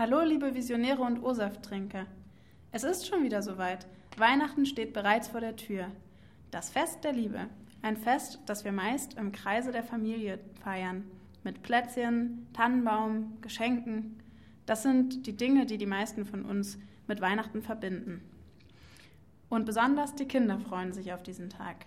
[0.00, 2.06] Hallo, liebe Visionäre und O-Saft-Trinker.
[2.72, 3.86] Es ist schon wieder soweit.
[4.16, 5.88] Weihnachten steht bereits vor der Tür.
[6.50, 7.48] Das Fest der Liebe.
[7.82, 11.04] Ein Fest, das wir meist im Kreise der Familie feiern.
[11.44, 14.16] Mit Plätzchen, Tannenbaum, Geschenken.
[14.64, 18.22] Das sind die Dinge, die die meisten von uns mit Weihnachten verbinden.
[19.50, 21.84] Und besonders die Kinder freuen sich auf diesen Tag.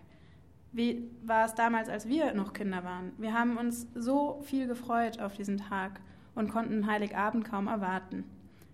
[0.71, 3.13] Wie war es damals, als wir noch Kinder waren?
[3.17, 5.99] Wir haben uns so viel gefreut auf diesen Tag
[6.35, 8.23] und konnten Heiligabend kaum erwarten.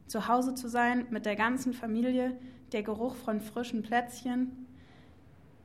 [0.08, 2.36] Zu Hause zu sein mit der ganzen Familie,
[2.72, 4.66] der Geruch von frischen Plätzchen,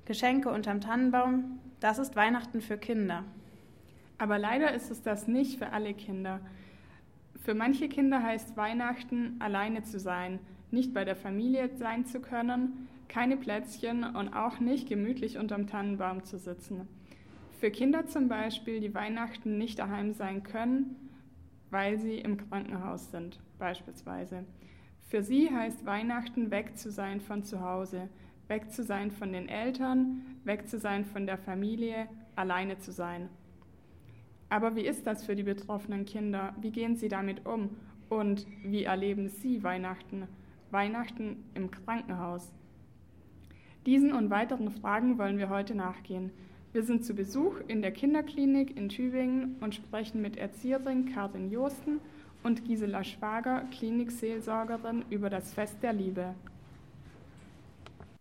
[0.05, 3.25] Geschenke unterm Tannenbaum, das ist Weihnachten für Kinder.
[4.19, 6.41] Aber leider ist es das nicht für alle Kinder.
[7.43, 10.39] Für manche Kinder heißt Weihnachten, alleine zu sein,
[10.71, 16.25] nicht bei der Familie sein zu können, keine Plätzchen und auch nicht gemütlich unterm Tannenbaum
[16.25, 16.89] zu sitzen.
[17.61, 20.97] Für Kinder zum Beispiel, die Weihnachten nicht daheim sein können,
[21.75, 24.45] weil sie im Krankenhaus sind, beispielsweise.
[25.09, 28.09] Für sie heißt Weihnachten weg zu sein von zu Hause,
[28.47, 33.29] weg zu sein von den Eltern, weg zu sein von der Familie, alleine zu sein.
[34.51, 36.55] Aber wie ist das für die betroffenen Kinder?
[36.61, 37.71] Wie gehen sie damit um?
[38.09, 40.29] Und wie erleben sie Weihnachten?
[40.71, 42.53] Weihnachten im Krankenhaus?
[43.85, 46.31] Diesen und weiteren Fragen wollen wir heute nachgehen.
[46.75, 52.01] Wir sind zu Besuch in der Kinderklinik in Tübingen und sprechen mit Erzieherin Karin Josten
[52.43, 56.35] und Gisela Schwager, Klinikseelsorgerin, über das Fest der Liebe.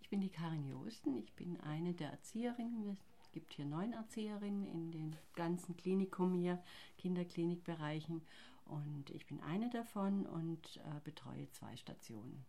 [0.03, 2.95] Ich bin die Karin Josten, ich bin eine der Erzieherinnen.
[3.23, 6.61] Es gibt hier neun Erzieherinnen in den ganzen Klinikum hier,
[6.99, 8.21] Kinderklinikbereichen.
[8.65, 12.45] Und ich bin eine davon und äh, betreue zwei Stationen.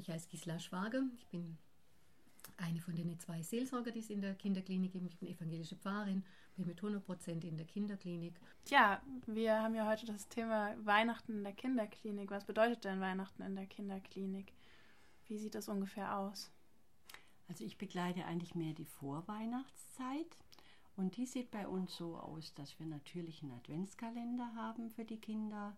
[0.00, 1.58] Ich heiße Gisela Schwager, ich bin
[2.56, 5.06] eine von den zwei Seelsorger, die es in der Kinderklinik gibt.
[5.06, 6.24] Ich bin evangelische Pfarrerin,
[6.56, 8.34] bin mit 100 Prozent in der Kinderklinik.
[8.64, 12.30] Tja, wir haben ja heute das Thema Weihnachten in der Kinderklinik.
[12.30, 14.52] Was bedeutet denn Weihnachten in der Kinderklinik?
[15.26, 16.50] Wie sieht das ungefähr aus?
[17.48, 20.36] Also ich begleite eigentlich mehr die Vorweihnachtszeit.
[20.96, 25.20] Und die sieht bei uns so aus, dass wir natürlich einen Adventskalender haben für die
[25.20, 25.76] Kinder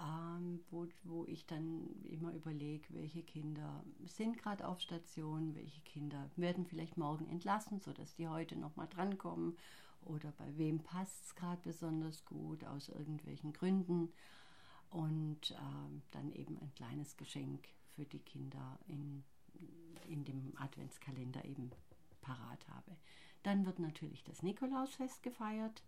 [0.00, 6.30] ähm, wo, wo ich dann immer überlege, welche Kinder sind gerade auf Station, welche Kinder
[6.36, 9.56] werden vielleicht morgen entlassen, sodass die heute nochmal drankommen
[10.02, 14.10] oder bei wem passt es gerade besonders gut aus irgendwelchen Gründen
[14.88, 19.22] und ähm, dann eben ein kleines Geschenk für die Kinder in,
[20.08, 21.70] in dem Adventskalender eben
[22.22, 22.96] parat habe.
[23.42, 25.82] Dann wird natürlich das Nikolausfest gefeiert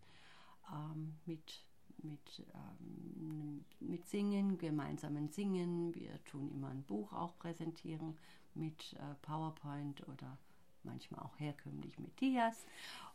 [0.70, 1.64] ähm, mit
[2.02, 5.94] mit, ähm, mit Singen, gemeinsamen Singen.
[5.94, 8.16] Wir tun immer ein Buch auch präsentieren
[8.54, 10.38] mit äh, PowerPoint oder
[10.84, 12.66] manchmal auch herkömmlich mit Dias.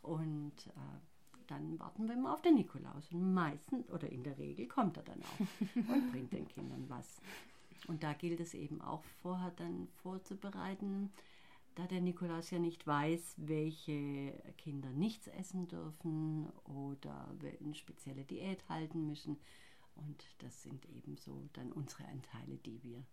[0.02, 1.00] Und äh,
[1.46, 3.10] dann warten wir immer auf den Nikolaus.
[3.10, 5.40] Und meistens oder in der Regel kommt er dann auch
[5.74, 7.20] und bringt den Kindern was.
[7.86, 11.10] Und da gilt es eben auch vorher dann vorzubereiten,
[11.78, 18.68] da der Nikolaus ja nicht weiß, welche Kinder nichts essen dürfen oder eine spezielle Diät
[18.68, 19.38] halten müssen.
[19.94, 23.04] Und das sind eben so dann unsere Anteile, die wir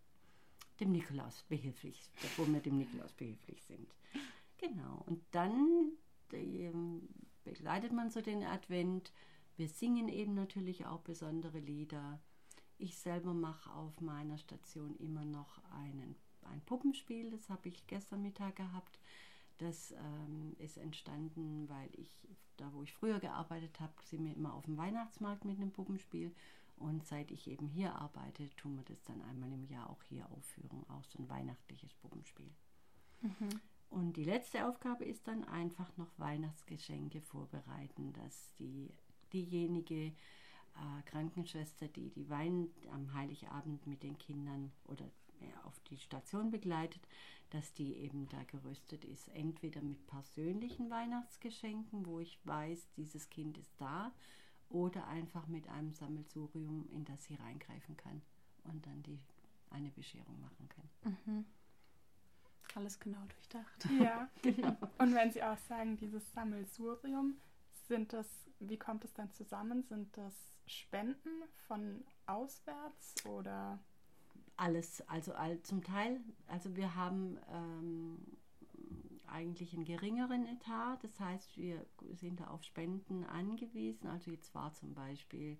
[0.80, 3.88] dem Nikolaus behilflich, wo wir dem Nikolaus behilflich sind.
[4.58, 5.04] Genau.
[5.06, 5.92] Und dann
[6.34, 7.08] ähm,
[7.44, 9.14] begleitet man so den Advent.
[9.58, 12.20] Wir singen eben natürlich auch besondere Lieder.
[12.80, 16.16] Ich selber mache auf meiner Station immer noch einen
[16.48, 19.00] ein Puppenspiel, das habe ich gestern Mittag gehabt.
[19.58, 22.18] Das ähm, ist entstanden, weil ich,
[22.58, 26.34] da wo ich früher gearbeitet habe, sind wir immer auf dem Weihnachtsmarkt mit einem Puppenspiel.
[26.78, 30.30] Und seit ich eben hier arbeite, tun wir das dann einmal im Jahr auch hier
[30.30, 32.52] aufführen, auch so ein weihnachtliches Puppenspiel.
[33.22, 33.62] Mhm.
[33.90, 38.94] Und die letzte Aufgabe ist dann einfach noch Weihnachtsgeschenke vorbereiten, dass die,
[39.32, 45.10] diejenige äh, Krankenschwester, die die Wein am Heiligabend mit den Kindern oder
[45.66, 47.02] auf die Station begleitet,
[47.50, 49.28] dass die eben da gerüstet ist.
[49.30, 54.12] Entweder mit persönlichen Weihnachtsgeschenken, wo ich weiß, dieses Kind ist da,
[54.70, 58.22] oder einfach mit einem Sammelsurium, in das sie reingreifen kann
[58.64, 59.20] und dann die
[59.70, 61.18] eine Bescherung machen kann.
[61.26, 61.46] Mhm.
[62.74, 63.88] Alles genau durchdacht.
[64.02, 64.76] Ja, genau.
[64.98, 67.36] Und wenn Sie auch sagen, dieses Sammelsurium,
[67.88, 68.28] sind das,
[68.60, 69.84] wie kommt es dann zusammen?
[69.84, 70.34] Sind das
[70.66, 73.80] Spenden von auswärts oder?
[74.58, 78.18] Alles, also all, zum Teil, also wir haben ähm,
[79.28, 84.08] eigentlich einen geringeren Etat, das heißt, wir sind da auf Spenden angewiesen.
[84.08, 85.58] Also jetzt war zum Beispiel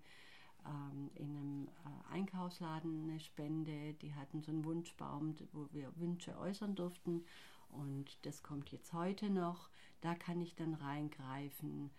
[0.64, 6.38] ähm, in einem äh, Einkaufsladen eine Spende, die hatten so einen Wunschbaum, wo wir Wünsche
[6.38, 7.24] äußern durften
[7.68, 9.68] und das kommt jetzt heute noch.
[10.00, 11.90] Da kann ich dann reingreifen.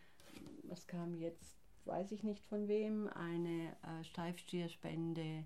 [0.63, 1.57] Was kam jetzt
[1.87, 5.45] weiß ich nicht von wem, eine äh, Steifstierspende,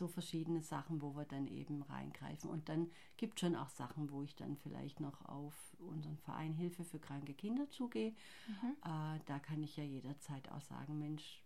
[0.00, 2.50] so verschiedene Sachen, wo wir dann eben reingreifen.
[2.50, 6.52] Und dann gibt es schon auch Sachen, wo ich dann vielleicht noch auf unseren Verein
[6.52, 8.14] Hilfe für kranke Kinder zugehe.
[8.48, 8.76] Mhm.
[8.82, 11.44] Äh, da kann ich ja jederzeit auch sagen, Mensch,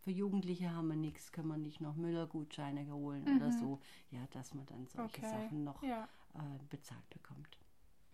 [0.00, 3.36] für Jugendliche haben wir nichts, können wir nicht noch Müller-Gutscheine holen mhm.
[3.36, 3.80] oder so.
[4.10, 5.30] Ja, dass man dann solche okay.
[5.30, 6.08] Sachen noch ja.
[6.34, 7.58] äh, bezahlt bekommt.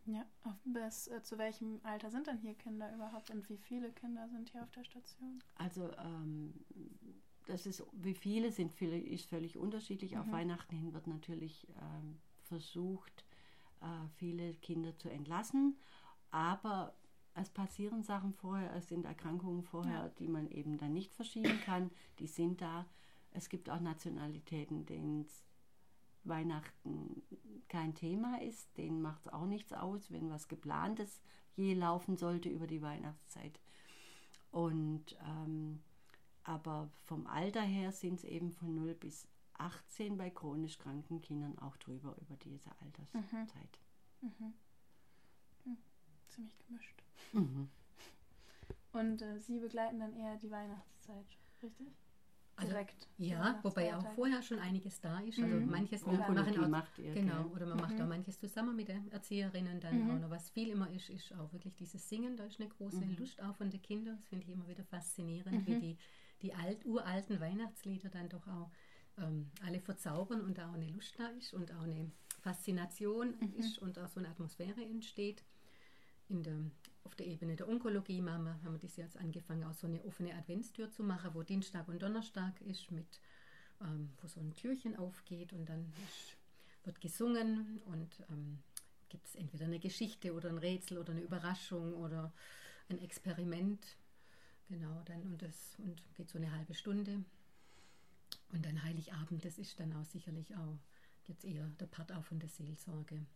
[0.06, 0.25] Ja,
[0.64, 4.50] bis äh, zu welchem Alter sind denn hier Kinder überhaupt und wie viele Kinder sind
[4.50, 5.42] hier auf der Station?
[5.56, 6.54] Also ähm,
[7.50, 10.12] das ist, wie viele sind, viele ist völlig unterschiedlich.
[10.12, 10.20] Mhm.
[10.20, 13.25] Auf Weihnachten hin wird natürlich ähm, versucht,
[13.81, 15.76] äh, viele Kinder zu entlassen,
[16.31, 16.94] aber
[17.35, 20.08] es passieren Sachen vorher, es sind Erkrankungen vorher, ja.
[20.19, 21.91] die man eben dann nicht verschieben kann.
[22.19, 22.87] Die sind da.
[23.31, 25.26] Es gibt auch Nationalitäten, denen
[26.25, 27.23] Weihnachten
[27.69, 28.76] kein Thema ist.
[28.76, 31.23] Denen macht es auch nichts aus, wenn was Geplantes
[31.56, 33.61] je laufen sollte über die Weihnachtszeit.
[34.50, 35.81] Und ähm,
[36.44, 41.58] aber vom Alter her sind es eben von 0 bis 18 bei chronisch kranken Kindern
[41.58, 43.78] auch drüber über diese Alterszeit.
[44.20, 44.28] Mhm.
[44.28, 44.54] Mhm.
[45.64, 45.76] Hm.
[46.28, 47.02] Ziemlich gemischt.
[47.32, 47.69] Mhm.
[48.92, 51.26] Und äh, Sie begleiten dann eher die Weihnachtszeit,
[51.62, 51.88] richtig?
[52.56, 53.08] Also, Direkt.
[53.16, 55.38] Ja, wobei auch vorher schon einiges da ist.
[55.38, 55.70] Also mhm.
[55.70, 57.82] manches wir machen auch, macht ihr, genau, oder man mhm.
[57.82, 60.10] macht auch manches zusammen mit den Erzieherinnen dann mhm.
[60.10, 60.31] auch noch.
[60.31, 62.37] Was viel immer ist, ist auch wirklich dieses Singen.
[62.37, 63.16] Da ist eine große mhm.
[63.16, 64.16] Lust auch von den Kindern.
[64.16, 65.81] Das finde ich immer wieder faszinierend, wie mhm.
[65.81, 65.98] die,
[66.42, 68.70] die alt, uralten Weihnachtslieder dann doch auch
[69.19, 72.10] ähm, alle verzaubern und auch eine Lust da ist und auch eine
[72.40, 73.54] Faszination mhm.
[73.58, 75.44] ist und auch so eine Atmosphäre entsteht.
[76.28, 76.56] In der
[77.04, 80.04] auf der Ebene der Onkologie machen wir, haben wir das jetzt angefangen, auch so eine
[80.04, 83.20] offene Adventstür zu machen, wo Dienstag und Donnerstag ist, mit,
[83.81, 86.37] ähm, wo so ein Türchen aufgeht und dann ist,
[86.84, 88.58] wird gesungen und ähm,
[89.08, 92.32] gibt es entweder eine Geschichte oder ein Rätsel oder eine Überraschung oder
[92.88, 93.96] ein Experiment.
[94.70, 97.25] Genau, dann und das und geht so eine halbe Stunde.
[98.52, 100.78] Und dann Heiligabend, das ist dann auch sicherlich auch
[101.25, 103.26] jetzt eher der Part auch von der Seelsorge.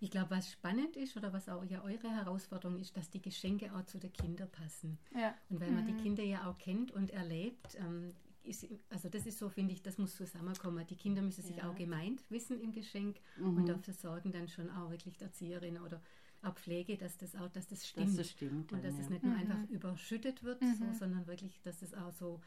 [0.00, 3.74] Ich glaube, was spannend ist oder was auch ja eure Herausforderung ist, dass die Geschenke
[3.74, 4.98] auch zu den Kindern passen.
[5.14, 5.34] Ja.
[5.48, 5.96] Und weil man mhm.
[5.96, 9.82] die Kinder ja auch kennt und erlebt, ähm, ist, also das ist so, finde ich,
[9.82, 10.86] das muss zusammenkommen.
[10.86, 11.70] Die Kinder müssen sich ja.
[11.70, 13.58] auch gemeint wissen im Geschenk mhm.
[13.58, 16.02] und dafür sorgen dann schon auch wirklich die Erzieherin oder
[16.42, 18.08] auch Pflege, dass das auch, dass das stimmt.
[18.08, 19.00] Dass das stimmt und dass ja.
[19.00, 19.40] es nicht nur mhm.
[19.40, 20.94] einfach überschüttet wird, so, mhm.
[20.94, 22.40] sondern wirklich, dass es auch so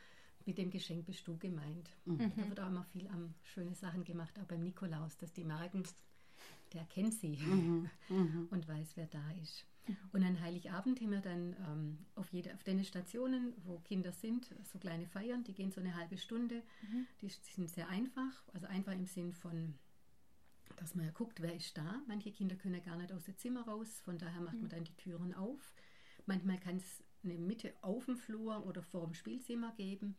[0.46, 1.90] mit dem Geschenk bist du gemeint.
[2.06, 2.32] Mhm.
[2.36, 5.84] Da wird auch immer viel am schöne Sachen gemacht, auch beim Nikolaus, dass die merken,
[6.74, 7.90] der kennt sie mhm.
[8.10, 8.48] Mhm.
[8.52, 9.66] und weiß, wer da ist.
[10.12, 14.48] Und an Heiligabend haben wir dann ähm, auf, jede, auf den Stationen, wo Kinder sind,
[14.64, 16.64] so kleine Feiern, die gehen so eine halbe Stunde.
[16.82, 17.06] Mhm.
[17.22, 19.76] Die sind sehr einfach, also einfach im Sinn von,
[20.78, 22.02] dass man ja guckt, wer ist da.
[22.08, 24.70] Manche Kinder können ja gar nicht aus dem Zimmer raus, von daher macht man mhm.
[24.70, 25.74] dann die Türen auf.
[26.26, 30.16] Manchmal kann es eine Mitte auf dem Flur oder vor dem Spielzimmer geben.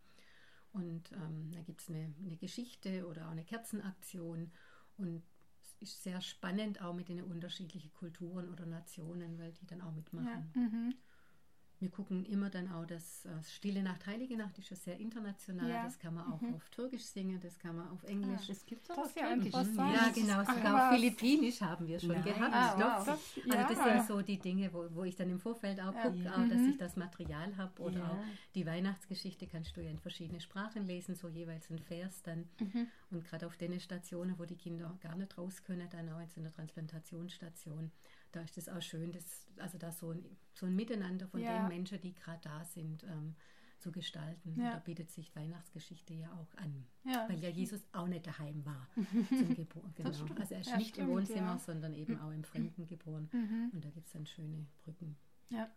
[0.73, 4.51] Und ähm, da gibt es eine, eine Geschichte oder auch eine Kerzenaktion.
[4.99, 5.23] Und
[5.81, 10.51] ist sehr spannend, auch mit den unterschiedlichen Kulturen oder Nationen, weil die dann auch mitmachen.
[10.55, 10.61] Ja.
[10.61, 10.95] Mhm.
[11.79, 15.69] Wir gucken immer dann auch das äh, Stille Nacht, Heilige Nacht ist ja sehr international.
[15.69, 15.85] Ja.
[15.85, 16.55] Das kann man auch mhm.
[16.55, 18.41] auf Türkisch singen, das kann man auf Englisch.
[18.45, 19.53] Ah, das gibt es auch ja Türkisch.
[19.53, 20.45] Ja, genau.
[20.45, 22.25] Sogar auf Philippinisch haben wir schon Nein.
[22.25, 22.55] gehabt.
[22.55, 23.05] Ah, wow.
[23.05, 23.69] das, also ja.
[23.69, 26.47] das sind so die Dinge, wo, wo ich dann im Vorfeld auch gucke, ja.
[26.47, 26.71] dass mhm.
[26.71, 27.83] ich das Material habe.
[27.83, 28.25] Oder auch
[28.55, 32.49] die Weihnachtsgeschichte kannst du ja in verschiedene Sprachen lesen, so jeweils ein Vers dann.
[32.59, 32.89] Mhm.
[33.11, 36.39] Und gerade auf den Stationen, wo die Kinder gar nicht raus können, dann auch jetzt
[36.39, 37.91] in der Transplantationsstation
[38.33, 41.61] da ist es auch schön, dass, also da so ein, so ein Miteinander von ja.
[41.61, 43.35] den Menschen, die gerade da sind, ähm,
[43.79, 44.59] zu gestalten.
[44.59, 44.73] Ja.
[44.73, 47.29] Da bietet sich Weihnachtsgeschichte ja auch an, ja.
[47.29, 48.89] weil ja Jesus auch nicht daheim war
[49.29, 49.95] zum Geburt.
[49.97, 50.09] Genau.
[50.09, 53.29] Also er ist ja, nicht stimmt, im Wohnzimmer, sondern eben auch im Fremden geboren.
[53.33, 53.71] Mhm.
[53.73, 55.17] Und da gibt es dann schöne Brücken.
[55.51, 55.71] Ja.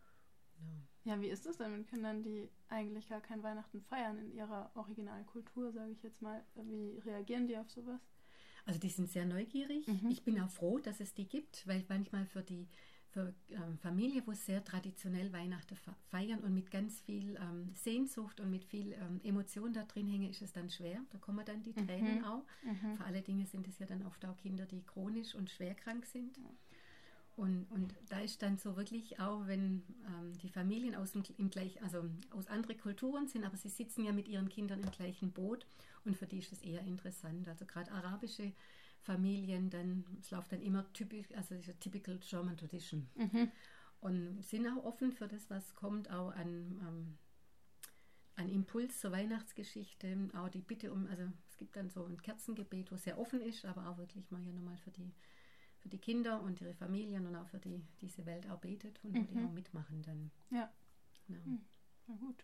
[1.05, 4.69] Ja, wie ist es denn mit Kindern, die eigentlich gar kein Weihnachten feiern in ihrer
[4.75, 6.43] Originalkultur, sage ich jetzt mal?
[6.55, 8.01] Wie reagieren die auf sowas?
[8.65, 9.87] Also die sind sehr neugierig.
[9.87, 10.09] Mhm.
[10.09, 12.67] Ich bin auch froh, dass es die gibt, weil manchmal für die
[13.11, 15.75] für ähm, Familie, wo sehr traditionell Weihnachten
[16.09, 20.29] feiern und mit ganz viel ähm, Sehnsucht und mit viel ähm, Emotion da drin hängen,
[20.29, 21.01] ist es dann schwer.
[21.09, 22.25] Da kommen dann die Tränen mhm.
[22.25, 22.45] auch.
[22.63, 22.97] Mhm.
[22.97, 26.05] Vor allen Dingen sind es ja dann oft auch Kinder, die chronisch und schwer krank
[26.05, 26.37] sind.
[27.39, 31.49] Und, und da ist dann so wirklich auch, wenn ähm, die Familien aus, dem, im
[31.49, 35.31] gleich, also aus anderen Kulturen sind, aber sie sitzen ja mit ihren Kindern im gleichen
[35.31, 35.65] Boot
[36.03, 37.47] und für die ist es eher interessant.
[37.47, 38.51] Also gerade arabische
[38.99, 43.07] Familien, dann, es läuft dann immer typisch, also diese typical German Tradition.
[43.15, 43.49] Mhm.
[44.01, 47.17] Und sind auch offen für das, was kommt, auch an, ähm,
[48.35, 52.91] an Impuls zur Weihnachtsgeschichte, auch die Bitte um, also es gibt dann so ein Kerzengebet,
[52.91, 55.13] wo sehr offen ist, aber auch wirklich mal ja nochmal für die
[55.79, 59.13] für die Kinder und ihre Familien und auch für die, diese Welt auch betet und
[59.13, 59.19] mhm.
[59.19, 59.47] wo die mhm.
[59.47, 60.31] auch mitmachen dann.
[60.49, 60.71] Ja.
[61.27, 61.41] Genau.
[61.45, 61.61] Mhm.
[62.07, 62.43] Na gut.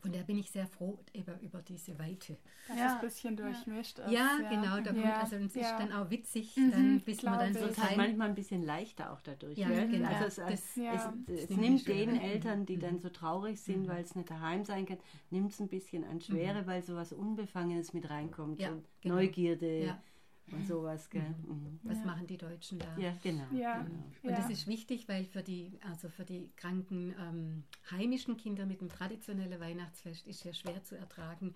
[0.00, 2.38] Von der bin ich sehr froh eben über diese Weite.
[2.68, 2.86] Dass ja.
[2.86, 4.04] es ein bisschen durchmischt ja.
[4.06, 4.12] ist.
[4.12, 4.48] Ja, ja.
[4.48, 4.80] genau.
[4.80, 7.78] Da kommt, also es ist dann auch witzig, mhm, dann, bis man dann so Es
[7.78, 9.58] halt manchmal ein bisschen leichter auch dadurch.
[9.58, 10.08] Ja, genau.
[10.08, 13.88] Also es, das, es, es nimmt den Eltern, die dann so traurig sind, mhm.
[13.88, 14.98] weil es nicht daheim sein kann,
[15.28, 16.66] nimmt es ein bisschen an Schwere, mhm.
[16.66, 18.58] weil so was Unbefangenes mit reinkommt.
[18.58, 19.16] Ja, genau.
[19.16, 19.98] Neugierde
[20.52, 21.08] und sowas.
[21.10, 21.22] Gell?
[21.22, 21.54] Mhm.
[21.54, 21.80] mhm.
[21.82, 22.04] Was ja.
[22.04, 22.96] machen die Deutschen da?
[22.98, 23.44] Ja, genau.
[23.52, 23.82] Ja.
[23.82, 24.04] genau.
[24.22, 28.80] Und das ist wichtig, weil für die, also für die kranken ähm, heimischen Kinder mit
[28.80, 31.54] dem traditionellen Weihnachtsfest ist ja schwer zu ertragen,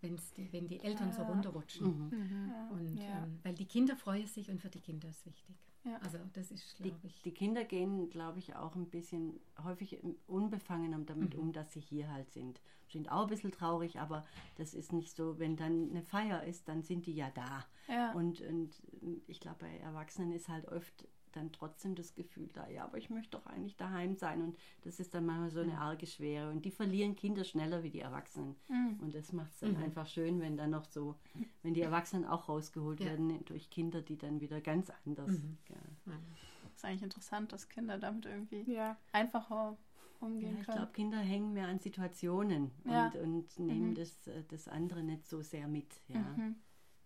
[0.00, 1.86] wenn's die, wenn die Eltern so runterrutschen.
[1.86, 2.18] Mhm.
[2.18, 2.52] Mhm.
[2.70, 5.56] Und, ähm, weil die Kinder freuen sich und für die Kinder ist wichtig.
[5.86, 5.98] Ja.
[6.02, 7.22] Also das ist, glaube ich.
[7.22, 11.40] Die Kinder gehen, glaube ich, auch ein bisschen häufig unbefangener damit mhm.
[11.40, 12.60] um, dass sie hier halt sind.
[12.88, 14.24] Sind auch ein bisschen traurig, aber
[14.56, 17.64] das ist nicht so, wenn dann eine Feier ist, dann sind die ja da.
[17.88, 18.12] Ja.
[18.12, 18.82] Und, und
[19.26, 23.10] ich glaube, bei Erwachsenen ist halt oft dann trotzdem das Gefühl da, ja, aber ich
[23.10, 24.42] möchte doch eigentlich daheim sein.
[24.42, 26.50] Und das ist dann manchmal so eine arge Schwere.
[26.50, 28.56] Und die verlieren Kinder schneller wie die Erwachsenen.
[28.68, 28.98] Mhm.
[29.00, 29.82] Und das macht es dann mhm.
[29.82, 31.16] einfach schön, wenn dann noch so,
[31.62, 33.06] wenn die Erwachsenen auch rausgeholt ja.
[33.06, 35.30] werden durch Kinder, die dann wieder ganz anders.
[35.30, 35.58] Mhm.
[35.68, 35.76] Ja.
[36.06, 38.96] Das ist eigentlich interessant, dass Kinder damit irgendwie ja.
[39.12, 39.76] einfacher
[40.20, 43.94] umgehen ja, ich glaube, Kinder hängen mehr an Situationen und, und nehmen mhm.
[43.94, 46.00] das, äh, das andere nicht so sehr mit.
[46.08, 46.20] Ja.
[46.20, 46.56] Mhm.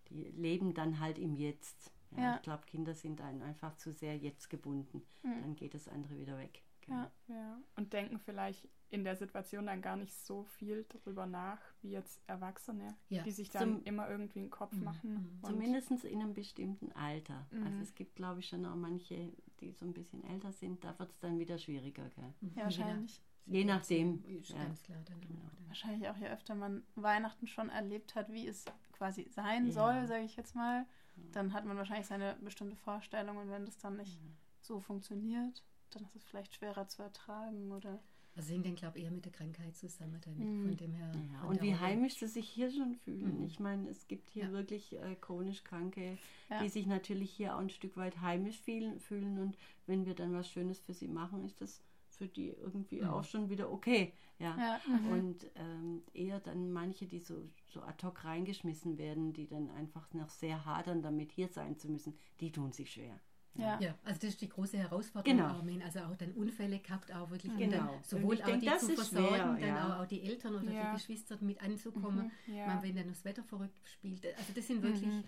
[0.08, 1.92] Die leben dann halt im Jetzt.
[2.16, 2.36] Ja, ja.
[2.36, 5.02] Ich glaube, Kinder sind dann einfach zu sehr jetzt gebunden.
[5.22, 5.40] Mhm.
[5.42, 6.62] Dann geht das andere wieder weg.
[6.88, 7.10] Ja.
[7.28, 7.58] ja.
[7.76, 12.20] Und denken vielleicht in der Situation dann gar nicht so viel darüber nach, wie jetzt
[12.26, 13.22] Erwachsene, ja.
[13.22, 14.84] die sich dann Zum, immer irgendwie einen Kopf mhm.
[14.84, 15.40] machen.
[15.42, 15.46] Mhm.
[15.46, 17.46] Zumindest in einem bestimmten Alter.
[17.52, 17.66] Mhm.
[17.66, 20.98] Also es gibt, glaube ich, schon auch manche, die so ein bisschen älter sind, da
[20.98, 22.08] wird es dann wieder schwieriger.
[22.10, 22.34] Gell?
[22.56, 23.22] Ja, wahrscheinlich.
[23.46, 24.24] Je nachdem.
[24.26, 24.56] Ja.
[24.56, 25.40] Ganz klar, dann genau.
[25.66, 29.72] Wahrscheinlich auch je öfter man Weihnachten schon erlebt hat, wie es quasi sein ja.
[29.72, 30.84] soll, sage ich jetzt mal,
[31.32, 34.36] dann hat man wahrscheinlich seine bestimmte Vorstellung und wenn das dann nicht mhm.
[34.60, 38.00] so funktioniert, dann ist es vielleicht schwerer zu ertragen oder.
[38.36, 40.66] Also hängt dann, glaube ich, eher mit der Krankheit zusammen damit, mhm.
[40.66, 41.12] von dem her.
[41.32, 43.40] Ja, und wie heimisch sie sich hier schon fühlen.
[43.40, 43.46] Mhm.
[43.46, 44.52] Ich meine, es gibt hier ja.
[44.52, 46.16] wirklich äh, chronisch Kranke,
[46.48, 46.62] ja.
[46.62, 50.32] die sich natürlich hier auch ein Stück weit heimisch fühlen, fühlen und wenn wir dann
[50.32, 51.82] was Schönes für sie machen, ist das
[52.20, 53.08] für die irgendwie mhm.
[53.08, 54.12] auch schon wieder okay.
[54.38, 54.54] Ja.
[54.58, 54.80] ja.
[54.86, 55.06] Mhm.
[55.10, 60.12] Und ähm, eher dann manche, die so, so ad hoc reingeschmissen werden, die dann einfach
[60.12, 63.18] noch sehr hadern, damit hier sein zu müssen, die tun sich schwer.
[63.54, 63.80] Ja.
[63.80, 65.38] ja, also das ist die große Herausforderung.
[65.38, 65.50] Genau.
[65.58, 67.78] Auch, also auch dann Unfälle gehabt, auch wirklich genau.
[67.78, 69.96] dann sowohl auch denke, die zu versorgen, schwer, dann ja.
[69.96, 70.90] auch, auch, die Eltern oder ja.
[70.90, 72.66] die Geschwister mit anzukommen, mhm, ja.
[72.66, 74.24] Man, wenn dann das Wetter verrückt spielt.
[74.36, 75.24] Also das sind wirklich mhm.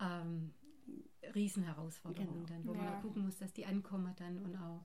[0.00, 0.54] ähm,
[1.34, 2.48] Riesenherausforderungen, genau.
[2.48, 4.84] dann, wo man gucken muss, dass die ankommen dann und auch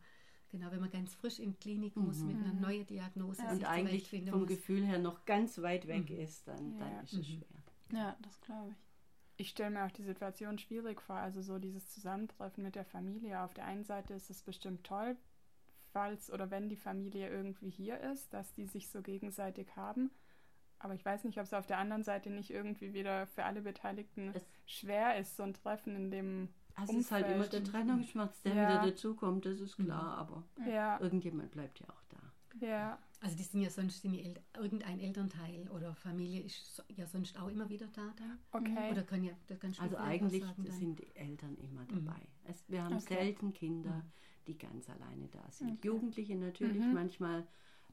[0.53, 2.27] Genau, wenn man ganz frisch in die Klinik muss mhm.
[2.27, 3.41] mit einer neuen Diagnose.
[3.41, 3.49] Ja.
[3.49, 4.47] Und eigentlich vom muss.
[4.47, 6.19] Gefühl her noch ganz weit weg mhm.
[6.19, 6.79] ist, dann, ja.
[6.79, 7.23] dann ist es mhm.
[7.23, 7.99] schwer.
[7.99, 8.77] Ja, das glaube ich.
[9.37, 13.41] Ich stelle mir auch die Situation schwierig vor, also so dieses Zusammentreffen mit der Familie.
[13.41, 15.17] Auf der einen Seite ist es bestimmt toll,
[15.91, 20.11] falls oder wenn die Familie irgendwie hier ist, dass die sich so gegenseitig haben.
[20.77, 23.63] Aber ich weiß nicht, ob es auf der anderen Seite nicht irgendwie wieder für alle
[23.63, 27.63] Beteiligten es schwer ist, so ein Treffen in dem also es ist halt immer der
[27.63, 28.69] Trennungsschmerz, der ja.
[28.69, 30.99] wieder dazukommt, das ist klar, aber ja.
[30.99, 32.65] irgendjemand bleibt ja auch da.
[32.65, 32.99] Ja.
[33.21, 37.47] Also die sind ja sonst sind El irgendein Elternteil oder Familie ist ja sonst auch
[37.47, 38.39] immer wieder da dann.
[38.51, 38.91] Okay.
[38.91, 42.05] Oder können ja, das kannst also eigentlich sagen, sind die Eltern immer mhm.
[42.05, 42.19] dabei.
[42.19, 42.49] Mhm.
[42.49, 43.15] Es, wir haben okay.
[43.15, 44.11] selten Kinder, mhm.
[44.47, 45.77] die ganz alleine da sind.
[45.77, 45.87] Okay.
[45.87, 46.93] Jugendliche natürlich mhm.
[46.93, 47.47] manchmal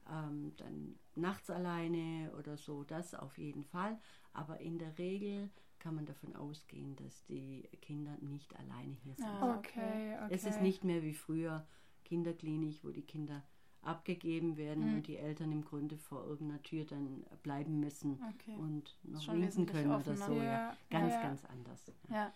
[0.09, 3.97] ähm, dann nachts alleine oder so, das auf jeden Fall.
[4.33, 5.49] Aber in der Regel
[5.81, 9.25] kann man davon ausgehen, dass die Kinder nicht alleine hier sind.
[9.25, 10.33] Ah, okay, okay.
[10.33, 11.65] Es ist nicht mehr wie früher
[12.05, 13.43] Kinderklinik, wo die Kinder
[13.81, 14.95] abgegeben werden mhm.
[14.95, 18.55] und die Eltern im Grunde vor irgendeiner Tür dann bleiben müssen okay.
[18.55, 20.35] und noch winken können oder so.
[20.35, 20.43] Ja.
[20.43, 20.77] ja.
[20.91, 21.21] Ganz, ja.
[21.21, 21.91] ganz anders.
[22.09, 22.31] Ja.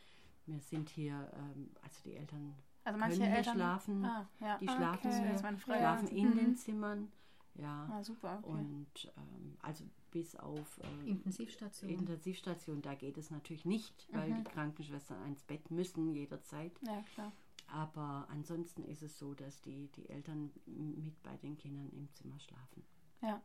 [0.47, 4.27] Wir sind hier, ähm, also die Eltern also manche können Eltern, schlafen, ah,
[4.59, 5.57] die schlafen, okay.
[5.59, 6.35] schlafen in mhm.
[6.35, 7.11] den Zimmern.
[7.55, 8.39] Ja, ah, super.
[8.43, 8.49] Okay.
[8.49, 11.89] Und ähm, also bis auf ähm, Intensivstation.
[11.89, 14.43] Intensivstation, da geht es natürlich nicht, weil mhm.
[14.43, 16.73] die Krankenschwestern ins Bett müssen jederzeit.
[16.85, 17.31] Ja, klar.
[17.67, 22.39] Aber ansonsten ist es so, dass die, die Eltern mit bei den Kindern im Zimmer
[22.39, 22.83] schlafen.
[23.21, 23.41] Ja.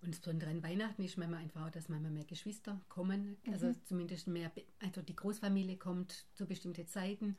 [0.00, 3.36] Und das Besondere an Weihnachten ist manchmal einfach, dass manchmal mehr Geschwister kommen.
[3.46, 3.72] Also mhm.
[3.72, 7.36] Also zumindest mehr, also die Großfamilie kommt zu bestimmten Zeiten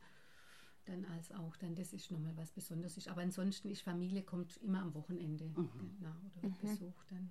[0.86, 3.08] dann als auch dann, das ist nochmal was Besonderes ist.
[3.08, 5.96] Aber ansonsten ist Familie kommt immer am Wochenende mhm.
[5.98, 6.56] genau, oder mhm.
[6.60, 7.30] besucht dann.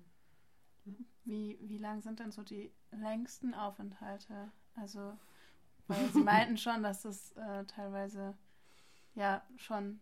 [0.84, 0.94] Ja.
[1.24, 4.50] Wie, wie lang sind denn so die längsten Aufenthalte?
[4.74, 5.18] Also,
[5.86, 8.36] weil Sie meinten schon, dass das äh, teilweise
[9.14, 10.00] ja schon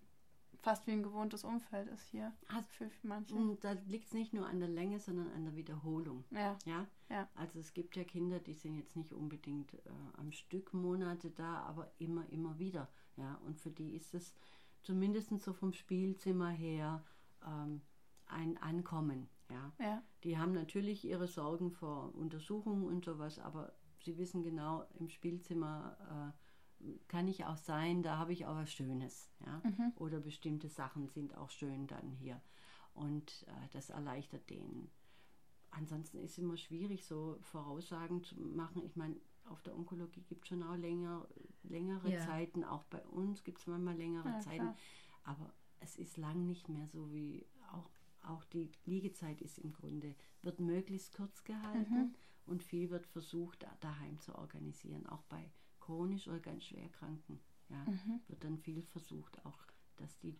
[0.60, 3.34] fast wie ein gewohntes Umfeld ist hier also für, für manche.
[3.60, 6.24] Da liegt es nicht nur an der Länge, sondern an der Wiederholung.
[6.30, 6.56] Ja.
[6.64, 6.86] ja.
[7.08, 7.28] ja.
[7.34, 11.62] Also es gibt ja Kinder, die sind jetzt nicht unbedingt äh, am Stück Monate da,
[11.62, 12.88] aber immer, immer wieder.
[13.18, 14.34] Ja, und für die ist es
[14.82, 17.04] zumindest so vom Spielzimmer her
[17.44, 17.82] ähm,
[18.26, 19.28] ein Ankommen.
[19.50, 19.72] Ja?
[19.78, 20.02] ja.
[20.24, 26.34] Die haben natürlich ihre Sorgen vor Untersuchungen und sowas, aber sie wissen genau, im Spielzimmer
[26.80, 29.30] äh, kann ich auch sein, da habe ich auch was Schönes.
[29.44, 29.62] Ja?
[29.64, 29.92] Mhm.
[29.96, 32.40] Oder bestimmte Sachen sind auch schön dann hier.
[32.94, 34.90] Und äh, das erleichtert denen.
[35.70, 38.82] Ansonsten ist es immer schwierig, so Voraussagen zu machen.
[38.84, 39.16] Ich meine,
[39.50, 41.26] auf der Onkologie gibt es schon auch länger,
[41.62, 42.20] längere ja.
[42.20, 42.64] Zeiten.
[42.64, 44.58] Auch bei uns gibt es manchmal längere ja, Zeiten.
[44.58, 44.76] Klar.
[45.24, 47.90] Aber es ist lang nicht mehr so wie auch,
[48.22, 52.14] auch die Liegezeit ist im Grunde, wird möglichst kurz gehalten mhm.
[52.46, 55.06] und viel wird versucht, daheim zu organisieren.
[55.06, 55.50] Auch bei
[55.80, 58.20] chronisch oder ganz schwer Kranken ja, mhm.
[58.28, 59.58] wird dann viel versucht, auch
[59.96, 60.38] dass, die,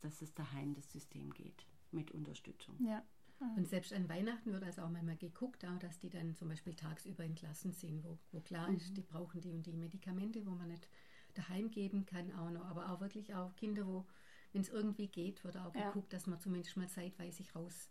[0.00, 2.76] dass es daheim das System geht mit Unterstützung.
[2.82, 3.04] Ja.
[3.38, 6.74] Und selbst an Weihnachten wird also auch manchmal geguckt, auch, dass die dann zum Beispiel
[6.74, 8.76] tagsüber entlassen sind, wo, wo klar mhm.
[8.76, 10.88] ist, die brauchen die und die Medikamente, wo man nicht
[11.34, 12.64] daheim geben kann auch noch.
[12.64, 14.06] Aber auch wirklich auch Kinder, wo,
[14.52, 15.88] wenn es irgendwie geht, wird auch ja.
[15.88, 17.90] geguckt, dass man zumindest mal zeitweise raus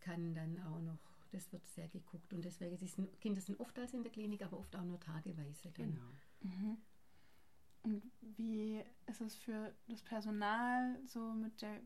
[0.00, 0.98] kann, dann auch noch.
[1.32, 2.32] Das wird sehr geguckt.
[2.32, 5.70] Und deswegen, sind, Kinder sind oft als in der Klinik, aber oft auch nur tageweise.
[5.72, 5.94] Dann.
[5.94, 6.12] Genau.
[6.40, 6.78] Mhm.
[7.82, 8.02] Und
[8.36, 11.80] wie ist es für das Personal, so mit der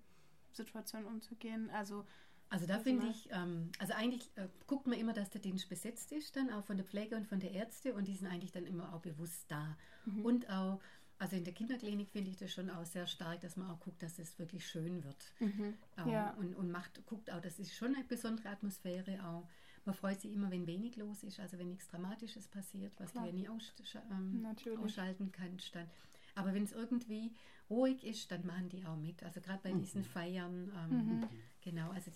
[0.52, 1.71] Situation umzugehen?
[1.71, 2.05] Also
[2.50, 6.11] also da finde ich, ähm, also eigentlich äh, guckt man immer, dass der Dienst besetzt
[6.11, 8.66] ist, dann auch von der Pflege und von der Ärzte und die sind eigentlich dann
[8.66, 9.78] immer auch bewusst da.
[10.04, 10.25] Mhm.
[10.25, 10.80] Und auch,
[11.19, 14.02] also in der Kinderklinik finde ich das schon auch sehr stark, dass man auch guckt,
[14.02, 15.33] dass es wirklich schön wird.
[15.38, 15.75] Mhm.
[15.99, 16.30] Ähm, ja.
[16.35, 19.49] und, und macht, guckt auch, das ist schon eine besondere Atmosphäre auch.
[19.85, 23.25] Man freut sich immer, wenn wenig los ist, also wenn nichts Dramatisches passiert, was Klar.
[23.25, 23.73] du ja nie aus,
[24.11, 24.45] ähm,
[24.83, 25.73] ausschalten kannst.
[25.75, 25.87] Dann.
[26.35, 27.33] Aber wenn es irgendwie
[27.71, 29.23] ruhig ist, dann machen die auch mit.
[29.23, 29.78] Also gerade bei mhm.
[29.78, 31.28] diesen Feiern, ähm, mhm.
[31.62, 32.11] genau, also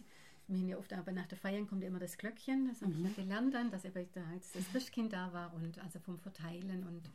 [0.47, 2.93] wir haben ja oft, aber nach der Feiern kommt ja immer das Glöckchen, das habe
[2.93, 3.07] mhm.
[3.07, 6.19] ich ja gelernt dann, dass eben da jetzt das Christkind da war und also vom
[6.19, 7.11] Verteilen und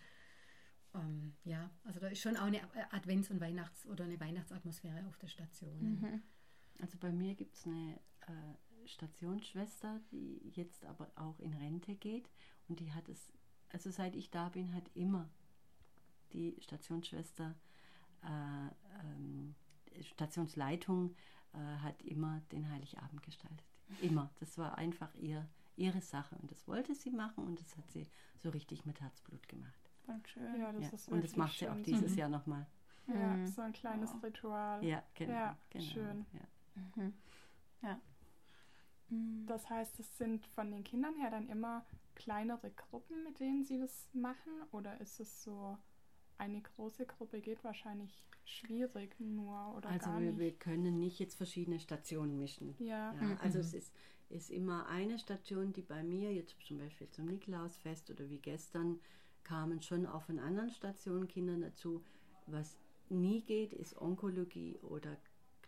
[0.95, 5.17] ähm, ja, also da ist schon auch eine Advents- und Weihnachts- oder eine Weihnachtsatmosphäre auf
[5.17, 6.00] der Station.
[6.00, 6.21] Mhm.
[6.81, 12.29] Also bei mir gibt es eine äh, Stationsschwester, die jetzt aber auch in Rente geht
[12.67, 13.31] und die hat es,
[13.69, 15.29] also seit ich da bin, hat immer
[16.34, 17.56] die Stationsschwester,
[18.23, 18.67] äh,
[19.03, 19.56] ähm,
[20.01, 21.15] Stationsleitung
[21.53, 23.65] äh, hat immer den Heiligabend gestaltet.
[24.01, 24.29] Immer.
[24.39, 26.35] Das war einfach ihr, ihre Sache.
[26.35, 28.07] Und das wollte sie machen und das hat sie
[28.38, 29.91] so richtig mit Herzblut gemacht.
[30.07, 30.59] Und schön.
[30.59, 30.89] Ja, das ja.
[30.93, 32.17] ist und das macht sie auch dieses mhm.
[32.17, 32.65] Jahr nochmal.
[33.07, 33.47] Ja, mhm.
[33.47, 34.23] so ein kleines wow.
[34.23, 34.83] Ritual.
[34.83, 35.33] Ja, genau.
[35.33, 35.85] Ja, genau.
[35.85, 36.25] schön.
[36.33, 36.91] Ja.
[36.95, 37.13] Mhm.
[37.81, 37.99] ja.
[39.47, 41.83] Das heißt, es sind von den Kindern her dann immer
[42.13, 44.51] kleinere Gruppen, mit denen sie das machen?
[44.71, 45.77] Oder ist es so
[46.39, 50.39] eine große Gruppe geht wahrscheinlich schwierig nur oder also gar nicht.
[50.39, 52.75] wir können nicht jetzt verschiedene Stationen mischen.
[52.80, 53.13] Ja.
[53.13, 53.63] ja also mhm.
[53.65, 53.93] es ist,
[54.30, 58.99] ist immer eine Station, die bei mir jetzt zum Beispiel zum Nikolausfest oder wie gestern
[59.43, 62.04] kamen schon auch von anderen Stationen Kinder dazu.
[62.47, 62.78] Was
[63.10, 65.17] nie geht, ist Onkologie oder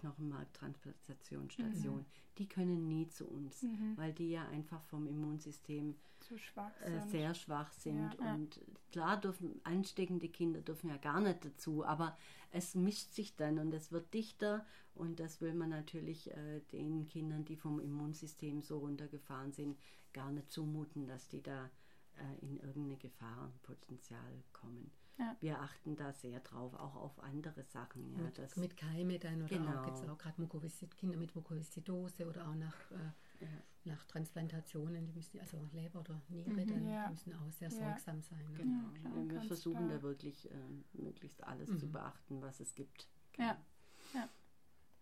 [0.01, 2.05] Knochenmarktransplantationsstation, mhm.
[2.37, 3.93] die können nie zu uns, mhm.
[3.95, 5.95] weil die ja einfach vom Immunsystem
[6.37, 8.15] schwach äh, sehr schwach sind.
[8.19, 8.63] Ja, und ja.
[8.91, 12.17] klar dürfen ansteckende Kinder dürfen ja gar nicht dazu, aber
[12.51, 17.07] es mischt sich dann und es wird dichter und das will man natürlich äh, den
[17.07, 19.77] Kindern, die vom Immunsystem so runtergefahren sind,
[20.13, 21.69] gar nicht zumuten, dass die da
[22.17, 24.91] äh, in irgendeine Gefahrenpotenzial kommen.
[25.21, 25.35] Ja.
[25.39, 28.17] Wir achten da sehr drauf, auch auf andere Sachen.
[28.17, 29.81] Ja, das mit Keime dann oder genau.
[29.81, 30.47] auch jetzt auch gerade
[30.97, 33.51] Kinder mit Mukoviszidose oder auch nach, äh, ja.
[33.85, 37.09] nach Transplantationen, die müssen also Leber oder Niere, mhm, dann ja.
[37.09, 38.43] müssen auch sehr sorgsam sein.
[38.51, 38.57] Ne?
[38.57, 38.89] Genau.
[38.93, 39.97] Klar, wir versuchen klar.
[39.97, 40.55] da wirklich äh,
[40.93, 41.77] möglichst alles mhm.
[41.77, 43.07] zu beachten, was es gibt.
[43.37, 43.57] Ja.
[44.15, 44.27] ja.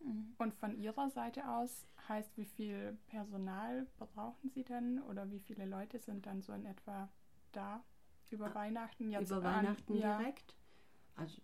[0.02, 0.36] Mhm.
[0.38, 5.66] Und von Ihrer Seite aus heißt, wie viel Personal brauchen Sie denn oder wie viele
[5.66, 7.10] Leute sind dann so in etwa
[7.54, 7.86] da?
[8.30, 10.56] Über Weihnachten jetzt Über Weihnachten an, direkt?
[11.16, 11.42] Also,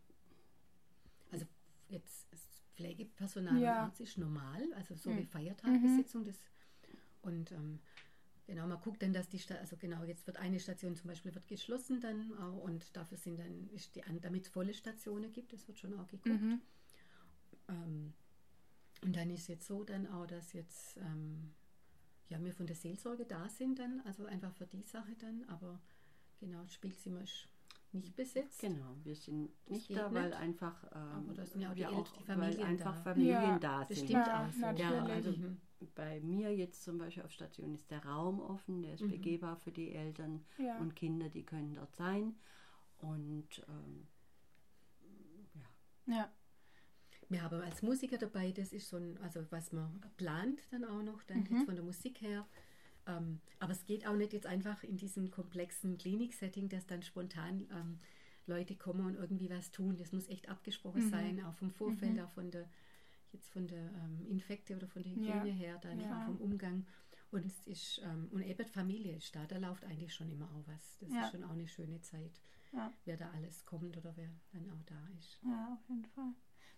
[1.32, 1.46] also
[1.90, 2.28] jetzt
[2.76, 3.94] Pflegepersonal ja.
[3.98, 5.20] ist normal, also so mhm.
[5.20, 6.22] wie Feiertagsbesetzung.
[6.22, 6.26] Mhm.
[6.26, 6.38] Das,
[7.22, 7.80] und ähm,
[8.46, 11.34] genau, man guckt dann, dass die Stadt, also genau, jetzt wird eine Station zum Beispiel
[11.34, 15.54] wird geschlossen dann auch, und dafür sind dann, ist die, damit es volle Stationen gibt,
[15.54, 16.42] das wird schon auch geguckt.
[16.42, 16.62] Mhm.
[17.70, 18.14] Ähm,
[19.02, 21.54] und dann ist jetzt so dann auch, dass jetzt ähm,
[22.30, 25.80] ja, wir von der Seelsorge da sind dann, also einfach für die Sache dann, aber
[26.40, 27.48] Genau, das Spielzimmer ist
[27.96, 28.60] nicht besetzt.
[28.60, 30.38] Genau, wir sind nicht da, weil nicht.
[30.38, 33.02] einfach ähm, Aber sind ja auch die, auch, die Familien weil einfach da.
[33.02, 33.90] Familien ja, da sind.
[33.90, 34.82] Das stimmt ja, auch so.
[34.82, 35.58] Ja, also mhm.
[35.96, 39.12] bei mir jetzt zum Beispiel auf Station ist der Raum offen, der ist mhm.
[39.12, 40.78] begehbar für die Eltern ja.
[40.78, 42.36] und Kinder, die können dort sein.
[42.98, 44.08] Und ähm,
[45.54, 46.16] ja.
[46.16, 46.32] Ja.
[47.28, 51.02] Wir haben als Musiker dabei, das ist so ein, also was man plant dann auch
[51.02, 51.48] noch, dann mhm.
[51.50, 52.46] jetzt von der Musik her.
[53.08, 57.68] Ähm, aber es geht auch nicht jetzt einfach in diesem komplexen Klinik-Setting, dass dann spontan
[57.72, 58.00] ähm,
[58.48, 59.98] Leute kommen und irgendwie was tun.
[59.98, 61.10] Das muss echt abgesprochen mhm.
[61.10, 62.20] sein, auch vom Vorfeld, mhm.
[62.20, 62.70] auch von der
[63.36, 65.54] jetzt von der ähm, Infekte oder von der Hygiene ja.
[65.54, 66.26] her, dann ja.
[66.26, 66.86] vom Umgang.
[67.32, 70.68] Und es ist, ähm, und eben Familie ist da, da läuft eigentlich schon immer auch
[70.68, 70.98] was.
[71.00, 71.26] Das ja.
[71.26, 72.42] ist schon auch eine schöne Zeit,
[73.06, 75.40] wer da alles kommt oder wer dann auch da ist.
[75.44, 76.34] Ja, auf jeden Fall.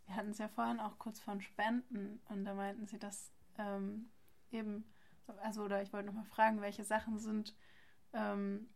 [0.05, 4.09] Wir hatten es ja vorhin auch kurz von Spenden und da meinten sie, dass ähm,
[4.51, 4.85] eben,
[5.41, 7.55] also oder ich wollte nochmal fragen, welche Sachen sind
[8.13, 8.67] ähm,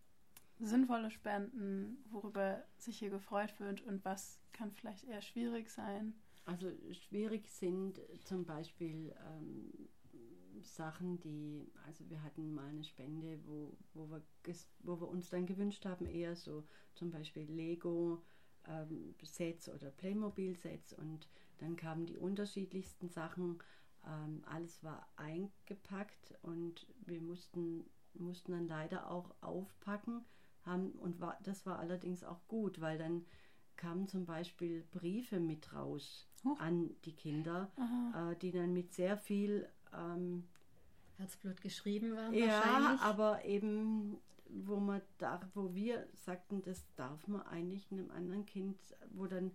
[0.59, 6.13] sinnvolle Spenden, worüber sich hier gefreut wird und was kann vielleicht eher schwierig sein?
[6.45, 9.89] Also schwierig sind zum Beispiel ähm,
[10.61, 14.21] Sachen, die, also wir hatten mal eine Spende, wo, wo, wir,
[14.79, 18.23] wo wir uns dann gewünscht haben, eher so zum Beispiel Lego.
[18.67, 23.57] Ähm, Sets oder Playmobil-Sets und dann kamen die unterschiedlichsten Sachen.
[24.05, 30.25] Ähm, alles war eingepackt und wir mussten, mussten dann leider auch aufpacken,
[30.65, 33.25] haben, und war, das war allerdings auch gut, weil dann
[33.77, 36.55] kamen zum Beispiel Briefe mit raus oh.
[36.59, 37.71] an die Kinder,
[38.15, 40.47] äh, die dann mit sehr viel ähm,
[41.17, 42.33] Herzblut geschrieben waren.
[42.33, 48.45] Ja, aber eben, wo man da, wo wir sagten, das darf man eigentlich einem anderen
[48.45, 48.77] Kind,
[49.11, 49.51] wo dann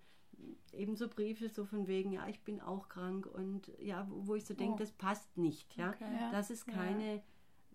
[0.72, 4.44] eben so Briefe so von wegen, ja, ich bin auch krank und ja, wo ich
[4.44, 4.78] so denke, oh.
[4.78, 5.90] das passt nicht, ja.
[5.90, 6.04] Okay.
[6.32, 7.22] Das ist keine ja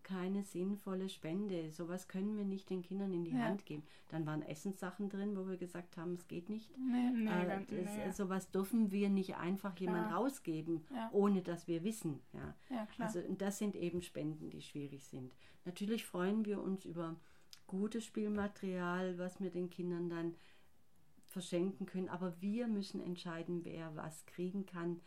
[0.04, 1.71] keine sinnvolle Spende.
[1.71, 3.39] Sowas können wir nicht den Kindern in die ja.
[3.45, 3.84] Hand geben.
[4.10, 6.71] Dann waren Essenssachen drin, wo wir gesagt haben, es geht nicht.
[6.78, 8.12] Nee, nee, äh, das, nee.
[8.12, 10.17] Sowas dürfen wir nicht einfach jemand ja.
[10.17, 11.10] rausgeben, ja.
[11.12, 12.19] ohne dass wir wissen.
[12.34, 12.56] Ja.
[12.69, 15.34] ja also das sind eben Spenden, die schwierig sind.
[15.65, 17.15] Natürlich freuen wir uns über
[17.67, 20.36] gutes Spielmaterial, was wir den Kindern dann
[21.31, 22.09] verschenken können.
[22.09, 25.01] Aber wir müssen entscheiden, wer was kriegen kann,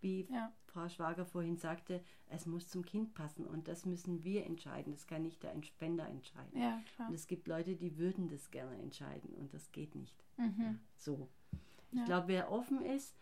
[0.00, 0.52] wie ja.
[0.66, 4.92] Frau Schwager vorhin sagte, es muss zum Kind passen und das müssen wir entscheiden.
[4.92, 6.58] Das kann nicht der Spender entscheiden.
[6.58, 10.24] Ja, und es gibt Leute, die würden das gerne entscheiden und das geht nicht.
[10.36, 10.78] Mhm.
[10.96, 11.28] So.
[11.92, 13.16] Ich glaube, wer offen ist,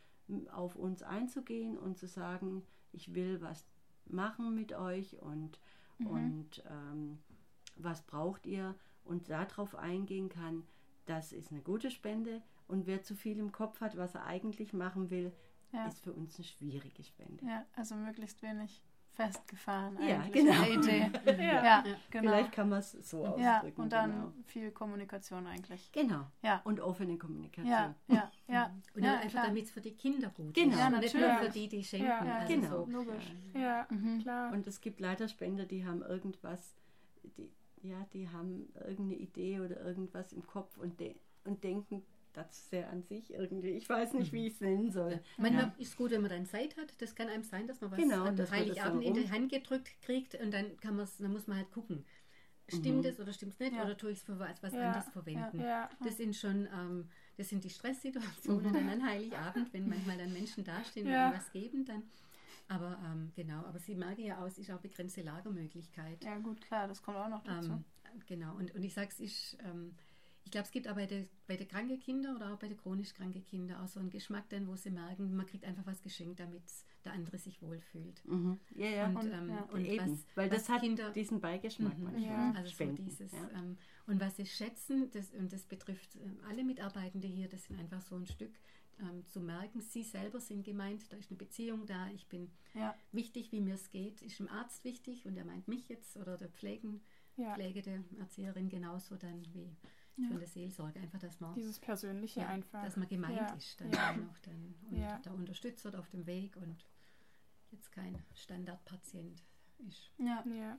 [0.53, 3.65] auf uns einzugehen und zu sagen, ich will was
[4.07, 5.59] machen mit euch und,
[5.99, 6.07] mhm.
[6.07, 7.19] und ähm,
[7.77, 10.65] was braucht ihr und darauf eingehen kann,
[11.09, 12.43] das ist eine gute Spende.
[12.67, 15.33] Und wer zu viel im Kopf hat, was er eigentlich machen will,
[15.73, 15.87] ja.
[15.87, 17.45] ist für uns eine schwierige Spende.
[17.45, 18.83] Ja, also möglichst wenig
[19.19, 20.63] festgefahren ja, genau.
[20.63, 21.11] Idee.
[21.27, 22.31] ja, ja, genau.
[22.31, 23.43] Vielleicht kann man es so ausdrücken.
[23.43, 24.33] Ja, und dann genau.
[24.45, 25.91] viel Kommunikation eigentlich.
[25.91, 26.27] Genau.
[26.43, 26.61] Ja.
[26.63, 27.73] Und offene Kommunikation.
[27.73, 28.75] Ja, ja, ja.
[28.95, 30.73] Und ja, einfach damit es für die Kinder gut genau.
[30.73, 30.79] ist.
[30.79, 31.15] Ja, natürlich.
[31.15, 32.07] Nicht nur für die, die schenken.
[32.07, 32.69] Ja, also genau.
[32.69, 32.87] So.
[32.91, 33.33] Logisch.
[33.55, 34.21] Ja, mhm.
[34.21, 34.53] klar.
[34.53, 36.77] Und es gibt leider Spender, die haben irgendwas,
[37.37, 37.51] die,
[37.83, 41.15] ja, die haben irgendeine Idee oder irgendwas im Kopf und, de
[41.45, 43.71] und denken, das sehr an sich irgendwie.
[43.71, 45.21] Ich weiß nicht, wie ich es nennen soll.
[45.39, 45.75] Manchmal ja.
[45.79, 46.95] ist es gut, wenn man dann Zeit hat.
[46.99, 50.35] Das kann einem sein, dass man was genau, an Heiligabend in die Hand gedrückt kriegt
[50.37, 52.05] und dann kann man dann muss man halt gucken.
[52.69, 53.07] Stimmt mhm.
[53.07, 53.73] es oder stimmt es nicht?
[53.73, 53.85] Ja.
[53.85, 54.89] Oder tue ich es für was, was ja.
[54.89, 55.61] anderes verwenden?
[55.61, 55.89] Ja.
[56.05, 58.73] Das sind schon, ähm, das sind die Stresssituationen mhm.
[58.75, 62.03] dann an Heiligabend, wenn manchmal dann Menschen dastehen und was geben, dann.
[62.69, 66.23] Aber ähm, genau, aber Sie merken ja aus, ist auch begrenzte Lagermöglichkeit.
[66.23, 67.73] Ja gut, klar, das kommt auch noch dazu.
[67.73, 67.85] Ähm,
[68.27, 69.95] genau, und, und ich sage es ist, ähm,
[70.45, 72.77] ich glaube, es gibt auch bei den bei der kranken Kindern oder auch bei den
[72.77, 76.03] chronisch kranken Kindern auch so einen Geschmack, dann, wo sie merken, man kriegt einfach was
[76.03, 76.63] geschenkt, damit
[77.05, 78.23] der andere sich wohlfühlt.
[78.27, 78.59] Mhm.
[78.75, 79.07] Ja, ja.
[79.09, 79.63] Und, und, ähm, ja.
[79.73, 82.31] und eben, was, weil das hat Kinder, diesen Beigeschmack mhm, manchmal.
[82.31, 82.53] Ja.
[82.57, 82.97] Also Spenden.
[82.97, 83.51] so dieses, ja.
[83.55, 83.77] ähm,
[84.07, 88.03] und was sie schätzen, das, und das betrifft ähm, alle Mitarbeitende hier, das sind einfach
[88.03, 88.53] so ein Stück,
[89.01, 92.95] ähm, zu merken, sie selber sind gemeint, da ist eine Beziehung da, ich bin ja.
[93.13, 96.37] wichtig, wie mir es geht, ist dem Arzt wichtig und er meint mich jetzt oder
[96.37, 97.01] der Pflegen,
[97.37, 97.55] ja.
[97.55, 99.77] Pflegende Erzieherin genauso dann wie
[100.17, 100.29] ja.
[100.29, 100.99] von der Seelsorge.
[101.01, 101.55] Einfach, dass man.
[101.55, 102.83] Dieses Persönliche ja, einfach.
[102.83, 103.55] Dass man gemeint ja.
[103.55, 104.17] ist dann ja.
[104.17, 105.19] noch dann und ja.
[105.23, 106.85] da unterstützt wird auf dem Weg und
[107.71, 109.43] jetzt kein Standardpatient
[109.87, 110.11] ist.
[110.19, 110.45] Ja.
[110.47, 110.79] ja.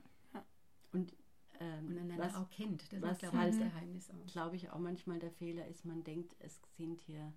[0.92, 1.16] Und,
[1.60, 2.92] ähm, und einander was, auch kennt.
[2.92, 4.26] Das was ist, glaube ich, das Geheimnis auch.
[4.26, 7.32] Glaube ich auch manchmal der Fehler ist, man denkt, es sind hier,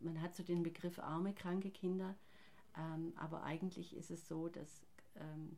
[0.00, 2.16] man hat so den Begriff arme, kranke Kinder,
[2.76, 4.86] ähm, aber eigentlich ist es so, dass,
[5.16, 5.56] ähm,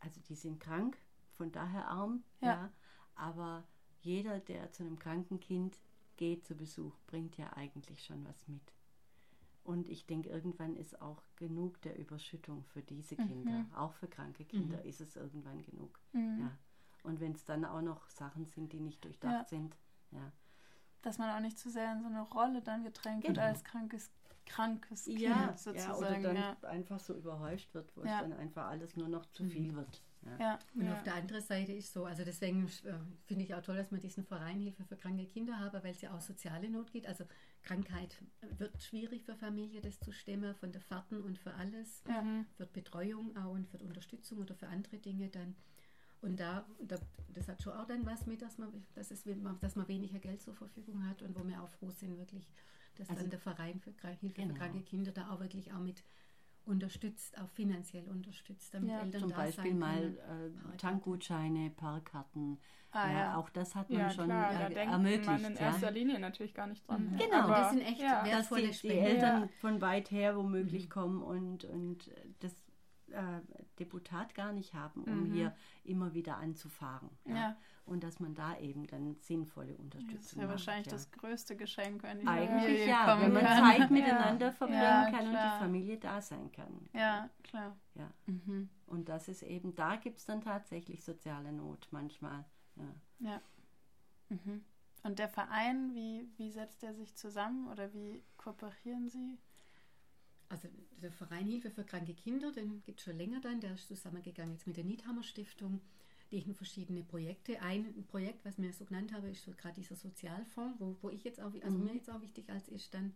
[0.00, 0.96] also die sind krank,
[1.30, 2.70] von daher arm, ja,
[3.14, 3.64] aber
[4.00, 5.78] jeder, der zu einem kranken Kind
[6.16, 8.72] geht zu Besuch, bringt ja eigentlich schon was mit.
[9.64, 13.26] Und ich denke, irgendwann ist auch genug der Überschüttung für diese mhm.
[13.26, 13.74] Kinder, mhm.
[13.74, 14.88] auch für kranke Kinder mhm.
[14.88, 15.98] ist es irgendwann genug.
[16.12, 16.40] Mhm.
[16.40, 16.58] Ja.
[17.02, 19.44] Und wenn es dann auch noch Sachen sind, die nicht durchdacht ja.
[19.44, 19.76] sind,
[20.12, 20.32] ja.
[21.06, 23.36] Dass man auch nicht zu sehr in so eine Rolle dann gedrängt genau.
[23.36, 24.10] wird als krankes,
[24.44, 26.02] krankes Kind ja, sozusagen.
[26.02, 29.44] Ja, oder dann einfach so überhäuscht wird, wo es dann einfach alles nur noch zu
[29.44, 29.50] mhm.
[29.50, 30.02] viel wird.
[30.40, 30.58] Ja.
[30.74, 30.94] Und ja.
[30.94, 32.94] auf der anderen Seite ist so, also deswegen äh,
[33.26, 36.00] finde ich auch toll, dass man diesen Verein Hilfe für kranke Kinder habe, weil es
[36.00, 37.06] ja auch soziale Not gibt.
[37.06, 37.24] Also
[37.62, 38.16] Krankheit
[38.58, 42.02] wird schwierig für Familie, das zu stemmen, von der Fahrten und für alles.
[42.08, 42.24] Ja.
[42.56, 45.54] Für Betreuung auch und für Unterstützung oder für andere Dinge dann.
[46.22, 46.96] Und da, da,
[47.34, 49.24] das hat schon auch dann was mit, dass man, dass, es,
[49.60, 52.48] dass man weniger Geld zur Verfügung hat und wo wir auch froh sind, wirklich
[52.96, 54.54] dass also, dann der Verein für Hilfe genau.
[54.54, 56.02] für kranke Kinder da auch wirklich auch mit
[56.64, 62.58] unterstützt, auch finanziell unterstützt, damit ja, Eltern Zum da Beispiel sein mal äh, Tankgutscheine, Parkkarten.
[62.90, 65.26] Ah, ja, ja, Auch das hat man ja, schon klar, äh, da ermöglicht.
[65.26, 67.10] Man in erster Linie natürlich gar nicht dran.
[67.10, 67.18] Mhm.
[67.18, 70.90] Genau, Aber, das sind echt wertvolle dass die, die Eltern von weit her womöglich mhm.
[70.90, 72.52] kommen und, und das
[73.12, 73.40] äh,
[73.78, 75.32] Deputat gar nicht haben, um mhm.
[75.32, 77.10] hier immer wieder anzufahren.
[77.24, 77.56] Ja?
[77.84, 80.92] Und dass man da eben dann sinnvolle Unterstützung Das ist ja wahrscheinlich ja.
[80.92, 83.64] das größte Geschenk, wenn die Eigentlich ja, wenn man kann.
[83.64, 86.88] Zeit miteinander verbringen kann und die Familie da sein kann.
[86.92, 87.76] Ja, klar.
[87.94, 88.10] Ja.
[88.26, 88.68] Mhm.
[88.86, 92.44] Und das ist eben, da gibt es dann tatsächlich soziale Not manchmal.
[92.76, 93.30] Ja.
[93.30, 93.40] ja.
[94.30, 94.64] Mhm.
[95.04, 99.38] Und der Verein, wie, wie setzt er sich zusammen oder wie kooperieren Sie?
[100.48, 100.68] Also
[101.02, 104.52] der Verein Hilfe für kranke Kinder, den gibt es schon länger dann, der ist zusammengegangen
[104.52, 105.80] jetzt mit der Niethammer Stiftung.
[106.30, 107.60] Die haben verschiedene Projekte.
[107.62, 111.22] Ein Projekt, was mir so genannt habe, ist so gerade dieser Sozialfonds, wo, wo ich
[111.24, 111.84] jetzt auch, also mhm.
[111.84, 113.12] mir jetzt auch wichtig als ist dann.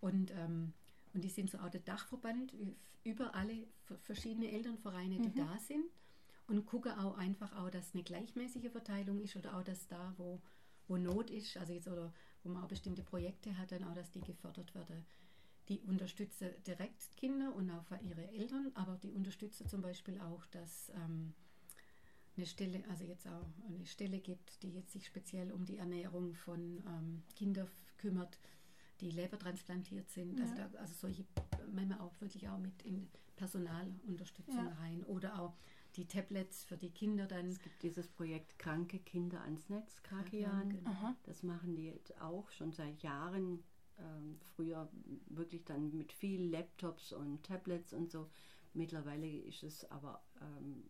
[0.00, 0.72] Und, ähm,
[1.12, 2.54] und die sind so auch der Dachverband
[3.02, 3.66] über alle
[4.02, 5.46] verschiedene Elternvereine, die mhm.
[5.46, 5.84] da sind.
[6.46, 10.40] Und gucke auch einfach auch, dass eine gleichmäßige Verteilung ist oder auch, dass da, wo,
[10.88, 14.10] wo Not ist, also jetzt oder wo man auch bestimmte Projekte hat, dann auch, dass
[14.10, 15.04] die gefördert werden
[15.70, 20.90] die unterstütze direkt Kinder und auch ihre Eltern, aber die unterstütze zum Beispiel auch, dass
[20.96, 21.32] ähm,
[22.36, 26.34] eine Stelle, also jetzt auch eine Stelle gibt, die jetzt sich speziell um die Ernährung
[26.34, 28.40] von ähm, Kindern kümmert,
[29.00, 30.40] die lebertransplantiert sind.
[30.40, 30.64] Also ja.
[30.64, 31.24] Also, da, also solche
[31.72, 34.76] manchmal auch wirklich auch mit in Personalunterstützung ja.
[34.80, 35.56] rein oder auch
[35.96, 37.46] die Tablets für die Kinder dann.
[37.46, 40.70] Es gibt dieses Projekt Kranke Kinder ans Netz, Krakian.
[40.70, 41.14] Genau.
[41.22, 43.62] Das machen die auch schon seit Jahren
[44.54, 44.88] früher
[45.28, 48.30] wirklich dann mit viel Laptops und Tablets und so.
[48.72, 50.84] Mittlerweile ist es aber, ähm,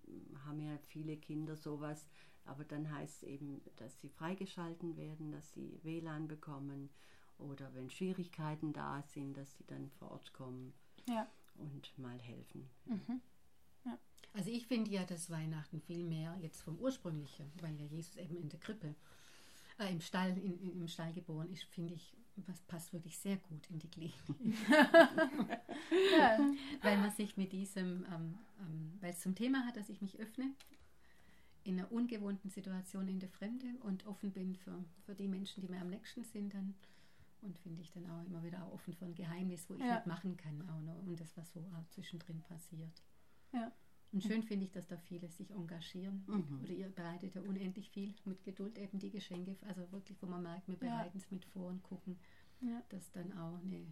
[0.45, 2.09] haben ja viele Kinder sowas,
[2.45, 6.91] aber dann heißt es eben, dass sie freigeschalten werden, dass sie WLAN bekommen
[7.39, 10.75] oder wenn Schwierigkeiten da sind, dass sie dann vor Ort kommen
[11.09, 11.27] ja.
[11.57, 12.69] und mal helfen.
[12.85, 13.21] Mhm.
[13.85, 13.99] Ja.
[14.35, 18.37] Also ich finde ja, dass Weihnachten viel mehr jetzt vom Ursprünglichen, weil ja Jesus eben
[18.37, 18.95] in der Krippe,
[19.79, 22.15] äh, im Stall, in, im Stall geboren ist, finde ich,
[22.47, 24.15] das passt wirklich sehr gut in die Klinik.
[26.19, 26.39] ja.
[26.83, 30.19] Weil man sich mit diesem, ähm, ähm, weil es zum Thema hat, dass ich mich
[30.19, 30.53] öffne
[31.65, 35.69] in einer ungewohnten Situation in der Fremde und offen bin für, für die Menschen, die
[35.69, 36.75] mir am nächsten sind dann
[37.43, 39.97] und finde ich dann auch immer wieder auch offen für ein Geheimnis, wo ich ja.
[39.97, 43.03] mitmachen kann auch noch und das, was so auch zwischendrin passiert.
[43.53, 43.73] Ja.
[44.13, 46.25] Und schön finde ich, dass da viele sich engagieren.
[46.27, 46.61] Mhm.
[46.63, 49.57] Oder ihr bereitet ja unendlich viel mit Geduld eben die Geschenke.
[49.69, 52.19] Also wirklich, wo man merkt, wir bereiten es mit vor und gucken,
[52.61, 52.83] ja.
[52.89, 53.87] dass dann auch eine,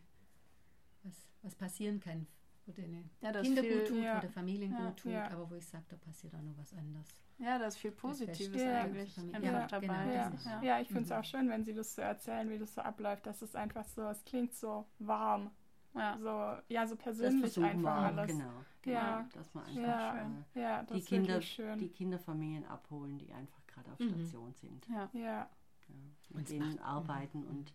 [1.05, 2.27] was, was passieren kann,
[2.67, 4.17] wo den ja, Kinder viel, gut tut, ja.
[4.17, 7.09] wo der Familien gut tut, aber wo ich sage, da passiert auch noch was anderes.
[7.39, 10.31] Ja, da ist viel Positives eigentlich einfach dabei.
[10.33, 10.63] Genau.
[10.65, 10.81] Ja.
[10.81, 11.17] ich finde es mhm.
[11.17, 13.27] auch schön, wenn Sie das so erzählen, wie das so abläuft.
[13.27, 15.53] Das ist einfach so, es klingt so warm.
[15.95, 16.19] Ja.
[16.19, 18.27] So, ja, so persönlich einfach alles.
[18.27, 19.29] Genau, ja.
[19.35, 20.31] dass man einfach ja.
[20.55, 24.11] Äh, ja, die, Kinder, die Kinderfamilien abholen, die einfach gerade auf mhm.
[24.11, 24.87] Station sind.
[24.88, 25.11] Ja.
[25.12, 25.51] ja.
[26.31, 27.72] mit und denen arbeiten und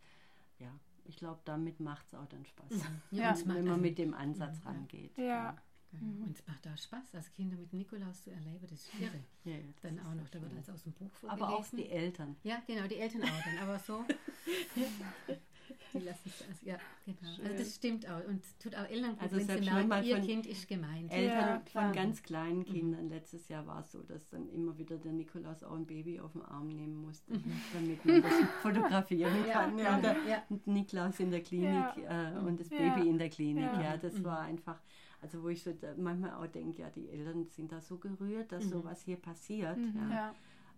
[0.60, 0.69] ja,
[1.06, 2.71] ich glaube, damit macht es auch dann Spaß.
[2.71, 3.02] Mhm.
[3.12, 4.67] Ja, wenn man mit dem Ansatz mhm.
[4.67, 5.17] rangeht.
[5.17, 5.56] Ja.
[5.91, 6.23] Mhm.
[6.23, 9.19] Und es macht da Spaß, als Kinder mit Nikolaus zu erleben, das ist irre.
[9.43, 11.45] Ja, ja, das dann auch noch, da wird als aus dem Buch vorgelesen.
[11.45, 12.36] Aber auch die Eltern.
[12.43, 14.04] Ja, genau, die Eltern auch dann, aber so.
[15.93, 17.34] Die lassen es, also, ja, genau.
[17.36, 17.45] Schön.
[17.45, 20.45] Also das stimmt auch und tut auch Eltern gut, also wenn sie merken, ihr Kind
[20.47, 21.12] ist gemeint.
[21.12, 22.65] Eltern ja, von ganz kleinen mhm.
[22.65, 23.06] Kindern.
[23.06, 23.12] Mhm.
[23.12, 26.34] Letztes Jahr war es so, dass dann immer wieder der Nikolaus auch ein Baby auf
[26.34, 27.62] den Arm nehmen musste, mhm.
[27.73, 29.78] damit man das fotografieren kann.
[29.78, 30.43] Ja, ja, ja.
[30.65, 33.69] Nikolaus in der Klinik äh, und das Baby in der Klinik.
[33.82, 34.23] Ja, das mhm.
[34.23, 34.80] war einfach,
[35.21, 38.65] also wo ich so manchmal auch denke, ja, die Eltern sind da so gerührt, dass
[38.65, 38.69] mhm.
[38.69, 39.78] sowas hier passiert.
[40.10, 40.34] Ja.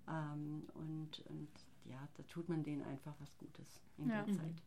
[0.08, 1.50] Ähm, und, und
[1.86, 4.62] ja, da tut man denen einfach was Gutes in der Zeit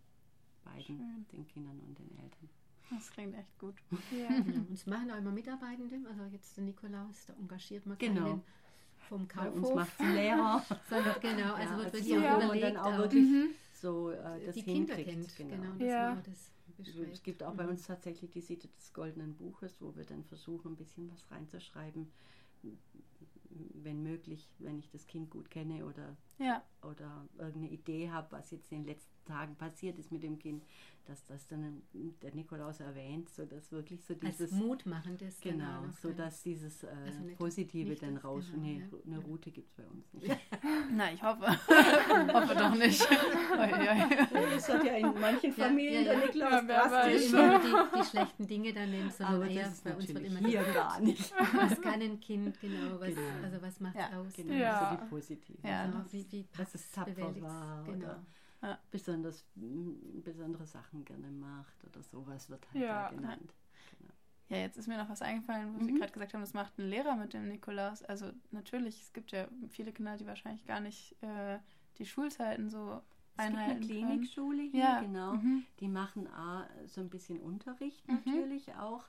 [0.73, 1.27] beiden, Schön.
[1.33, 2.49] den Kindern und den Eltern.
[2.91, 3.75] Das klingt echt gut.
[4.11, 4.29] Ja.
[4.29, 4.61] genau.
[4.61, 8.25] Und es machen auch immer Mitarbeitende, also jetzt der Nikolaus, da engagiert man genau.
[8.25, 8.43] keinen
[9.09, 9.53] vom Kaufhof.
[9.53, 10.65] Bei uns macht es Lehrer.
[10.91, 13.49] Sondern genau, also ja, wird wirklich so, auch überlegt, dann auch wirklich mhm.
[13.73, 15.37] so äh, das die Kinder kennt.
[15.37, 16.15] Genau, genau das ja.
[16.25, 16.53] das
[17.13, 17.71] es gibt auch bei mhm.
[17.71, 22.09] uns tatsächlich die Seite des Goldenen Buches, wo wir dann versuchen, ein bisschen was reinzuschreiben,
[23.51, 26.63] wenn möglich, wenn ich das Kind gut kenne oder, ja.
[26.83, 30.65] oder irgendeine Idee habe, was jetzt in den letzten Tagen passiert ist mit dem Kind,
[31.09, 31.83] dass das dann
[32.23, 36.89] der Nikolaus erwähnt, so dass wirklich so dieses Als mutmachendes genau, so dass dieses äh,
[37.07, 38.45] also nicht, Positive nicht dann raus.
[38.51, 38.99] Genau, nee, ja.
[39.07, 40.37] eine Route gibt es bei uns nicht.
[40.93, 43.09] Na, ich hoffe, hoffe doch nicht.
[43.11, 47.31] das hat ja in manchen Familien ja, ja, der Nikolaus ja, drastisch.
[47.31, 51.01] Die, die schlechten Dinge dann nehmen, sondern Aber eher bei uns wird immer hier gar
[51.01, 51.33] nicht.
[51.55, 53.21] Was kann ein Kind genau, was, genau.
[53.43, 54.33] also was macht es aus?
[54.35, 54.91] Genau, ja.
[54.91, 55.67] so die positive.
[55.67, 57.85] Ja, also, wie, wie das ist tapfer war.
[57.85, 57.97] Genau.
[57.97, 58.25] Oder
[58.63, 58.79] ja.
[58.91, 63.09] besonders besondere Sachen gerne macht oder sowas wird halt ja.
[63.09, 63.55] da genannt.
[63.99, 64.13] Genau.
[64.49, 65.85] Ja, jetzt ist mir noch was eingefallen, wo mhm.
[65.85, 68.03] Sie gerade gesagt haben, das macht ein Lehrer mit dem Nikolaus.
[68.03, 71.59] Also natürlich, es gibt ja viele Kinder, die wahrscheinlich gar nicht äh,
[71.99, 73.03] die Schulzeiten so
[73.37, 75.01] es einhalten gibt eine Klinikschule hier, ja.
[75.01, 75.35] genau.
[75.35, 75.65] Mhm.
[75.81, 78.21] Die machen A, so ein bisschen Unterricht mhm.
[78.25, 79.05] natürlich auch,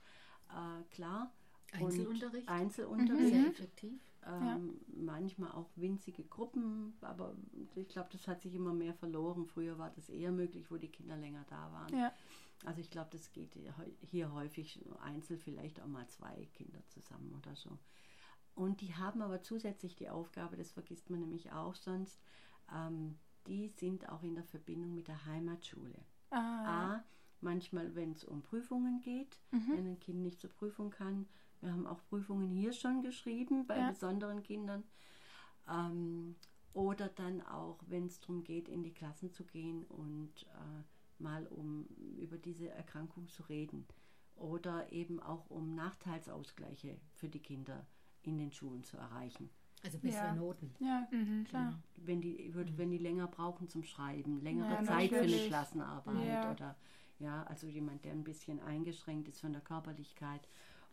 [0.49, 1.31] äh, klar.
[1.71, 2.47] Einzelunterricht?
[2.47, 3.33] Und Einzelunterricht.
[3.33, 4.01] Sehr effektiv.
[4.25, 4.59] Ähm, ja.
[4.87, 7.35] Manchmal auch winzige Gruppen, aber
[7.75, 9.45] ich glaube, das hat sich immer mehr verloren.
[9.45, 11.97] Früher war das eher möglich, wo die Kinder länger da waren.
[11.97, 12.11] Ja.
[12.65, 13.57] Also ich glaube, das geht
[14.01, 17.77] hier häufig einzeln, vielleicht auch mal zwei Kinder zusammen oder so.
[18.55, 22.19] Und die haben aber zusätzlich die Aufgabe, das vergisst man nämlich auch sonst,
[22.73, 26.03] ähm, die sind auch in der Verbindung mit der Heimatschule.
[26.29, 26.95] Ah.
[26.95, 27.03] A,
[27.39, 29.69] manchmal, wenn es um Prüfungen geht, mhm.
[29.69, 31.27] wenn ein Kind nicht zur Prüfung kann.
[31.61, 33.91] Wir haben auch Prüfungen hier schon geschrieben bei ja.
[33.91, 34.83] besonderen Kindern.
[35.67, 36.35] Ähm,
[36.73, 41.47] oder dann auch, wenn es darum geht, in die Klassen zu gehen und äh, mal
[41.47, 41.85] um
[42.17, 43.85] über diese Erkrankung zu reden
[44.35, 47.85] oder eben auch um Nachteilsausgleiche für die Kinder
[48.21, 49.49] in den Schulen zu erreichen.
[49.83, 50.35] Also bessere ja.
[50.35, 50.73] Noten.
[50.79, 51.81] Ja, mhm, klar.
[51.95, 56.51] Wenn die, wenn die länger brauchen zum Schreiben, längere ja, Zeit für eine Klassenarbeit ja.
[56.51, 56.75] oder
[57.19, 60.47] ja, also jemand, der ein bisschen eingeschränkt ist von der Körperlichkeit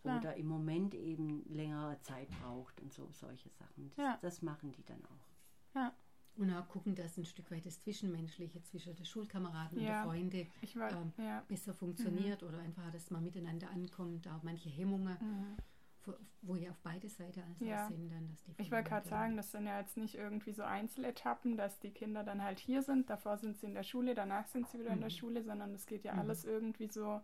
[0.07, 0.21] klar.
[0.21, 3.93] oder im Moment eben längere Zeit braucht und so solche Sachen.
[3.97, 5.77] Das, das machen die dann auch.
[5.77, 5.93] Ja.
[6.37, 10.47] Und auch gucken, dass ein Stück weit das Zwischenmenschliche zwischen den Schulkameraden ja, und den
[10.47, 11.43] Freunden war, ähm, ja.
[11.49, 12.49] besser funktioniert mhm.
[12.49, 15.57] oder einfach, dass man miteinander ankommt, auch manche Hemmungen, mhm.
[16.05, 17.89] wo, wo, ja auf beide Seiten also ja.
[17.89, 18.11] sind.
[18.11, 21.57] Dann, dass die ich wollte gerade sagen, das sind ja jetzt nicht irgendwie so Einzeletappen,
[21.57, 24.69] dass die Kinder dann halt hier sind, davor sind sie in der Schule, danach sind
[24.69, 24.97] sie wieder mhm.
[24.97, 25.17] in der mhm.
[25.17, 26.19] Schule, sondern es geht ja mhm.
[26.19, 27.23] alles irgendwie so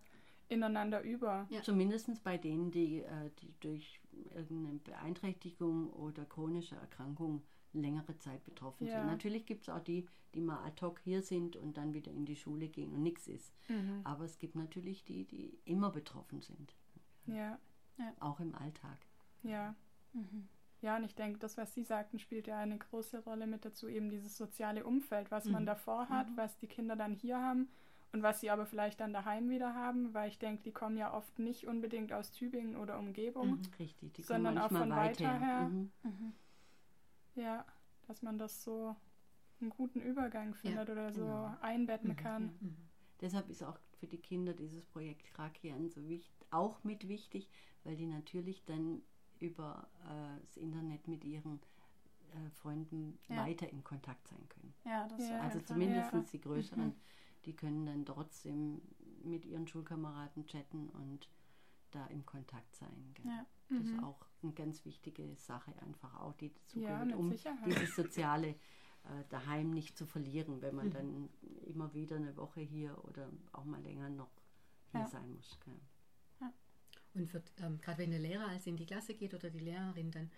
[0.52, 1.46] ineinander über.
[1.50, 1.62] Ja.
[1.62, 4.00] Zumindest bei denen, die, äh, die durch
[4.34, 8.98] irgendeine Beeinträchtigung oder chronische Erkrankung längere Zeit betroffen ja.
[8.98, 9.06] sind.
[9.06, 12.26] Natürlich gibt es auch die, die mal ad hoc hier sind und dann wieder in
[12.26, 13.52] die Schule gehen und nichts ist.
[13.68, 14.00] Mhm.
[14.04, 16.74] Aber es gibt natürlich die, die immer betroffen sind.
[17.26, 17.58] Ja.
[17.98, 18.12] ja.
[18.20, 19.06] Auch im Alltag.
[19.42, 19.74] Ja.
[20.12, 20.48] Mhm.
[20.82, 23.86] Ja, und ich denke, das, was Sie sagten, spielt ja eine große Rolle mit dazu,
[23.88, 25.52] eben dieses soziale Umfeld, was mhm.
[25.52, 26.36] man davor hat, mhm.
[26.36, 27.68] was die Kinder dann hier haben
[28.12, 31.14] und was sie aber vielleicht dann daheim wieder haben, weil ich denke, die kommen ja
[31.14, 33.62] oft nicht unbedingt aus Tübingen oder Umgebung, mhm.
[33.78, 35.68] Richtig, die sondern auch von weiter her.
[35.68, 35.90] Mhm.
[36.02, 36.32] Mhm.
[37.34, 37.64] Ja,
[38.06, 38.94] dass man das so
[39.60, 41.56] einen guten Übergang findet ja, oder so genau.
[41.62, 42.16] einbetten mhm.
[42.16, 42.44] kann.
[42.60, 42.76] Mhm.
[43.20, 47.48] Deshalb ist auch für die Kinder dieses Projekt Krakian so wichtig, auch mit wichtig,
[47.84, 49.00] weil die natürlich dann
[49.38, 51.60] über äh, das Internet mit ihren
[52.34, 53.44] äh, Freunden ja.
[53.46, 54.74] weiter in Kontakt sein können.
[54.84, 56.24] Ja, das ja, also zumindest ja.
[56.32, 56.94] die größeren, mhm.
[57.44, 58.82] Die können dann trotzdem
[59.24, 61.28] mit ihren Schulkameraden chatten und
[61.90, 63.12] da im Kontakt sein.
[63.14, 63.26] Gell?
[63.26, 63.46] Ja.
[63.68, 63.94] Das mhm.
[63.94, 67.66] ist auch eine ganz wichtige Sache, einfach auch, die dazu ja, gehört, um Sicherheit.
[67.66, 70.92] dieses soziale äh, daheim nicht zu verlieren, wenn man mhm.
[70.92, 71.28] dann
[71.66, 74.30] immer wieder eine Woche hier oder auch mal länger noch
[74.90, 75.06] hier ja.
[75.06, 75.58] sein muss.
[76.40, 76.52] Ja.
[77.14, 80.30] Und ähm, gerade wenn der Lehrer also in die Klasse geht oder die Lehrerin, dann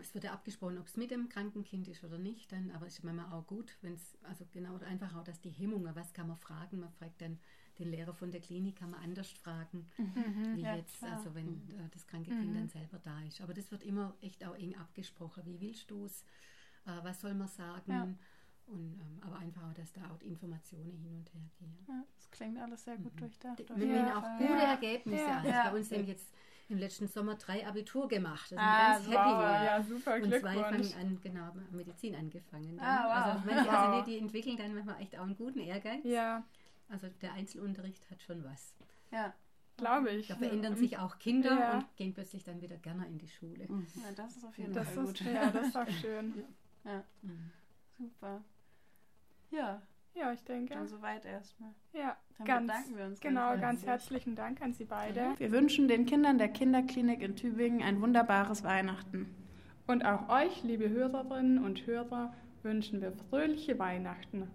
[0.00, 2.86] es wird ja abgesprochen, ob es mit dem kranken Kind ist oder nicht, dann, aber
[2.86, 6.12] es ist manchmal auch gut, wenn es, also genau, einfach auch, dass die Hemmungen, was
[6.12, 7.38] kann man fragen, man fragt dann
[7.78, 11.12] den Lehrer von der Klinik kann man anders fragen, mhm, wie ja, jetzt, klar.
[11.12, 12.54] also wenn äh, das kranke Kind mhm.
[12.54, 13.40] dann selber da ist.
[13.40, 15.42] Aber das wird immer echt auch eng abgesprochen.
[15.44, 16.22] Wie willst du es?
[16.86, 17.92] Äh, was soll man sagen?
[17.92, 18.02] Ja.
[18.66, 21.78] Und, ähm, aber einfach auch, dass da auch Informationen hin und her gehen.
[21.86, 23.18] Ja, das klingt alles sehr gut mhm.
[23.18, 23.62] durchdacht.
[23.76, 25.22] Wir ja, auch gute Ergebnisse.
[25.22, 26.32] Ja, also bei uns haben jetzt
[26.68, 28.50] im letzten Sommer drei Abitur gemacht.
[28.50, 29.16] Das ah, ganz happy.
[29.16, 29.64] Wow.
[29.64, 32.78] Ja, super Und zwei fangen an, genau, Medizin angefangen.
[32.80, 33.34] Ah, wow.
[33.34, 36.04] Also manche, also die, die entwickeln dann manchmal echt auch einen guten Ehrgeiz.
[36.04, 36.44] Ja.
[36.88, 38.74] Also der Einzelunterricht hat schon was.
[39.10, 39.32] Ja.
[39.76, 40.28] Glaube ich.
[40.28, 40.78] Da verändern ja.
[40.78, 41.74] sich auch Kinder ja.
[41.74, 43.66] und gehen plötzlich dann wieder gerne in die Schule.
[43.68, 43.86] Mhm.
[43.96, 45.20] Ja, das ist auf jeden das Fall ist, gut.
[45.20, 46.44] Ja, das ist auch schön.
[46.84, 47.04] Ja.
[47.22, 47.50] Mhm.
[47.98, 48.44] Super.
[49.50, 49.82] Ja.
[50.18, 50.74] Ja, ich denke.
[50.74, 51.70] Dann soweit erstmal.
[51.92, 53.20] Ja, dann ganz, bedanken wir uns.
[53.20, 55.34] Genau, ganz, ganz herzlichen Dank an Sie beide.
[55.36, 59.34] Wir wünschen den Kindern der Kinderklinik in Tübingen ein wunderbares Weihnachten.
[59.86, 64.48] Und auch euch, liebe Hörerinnen und Hörer, wünschen wir fröhliche Weihnachten.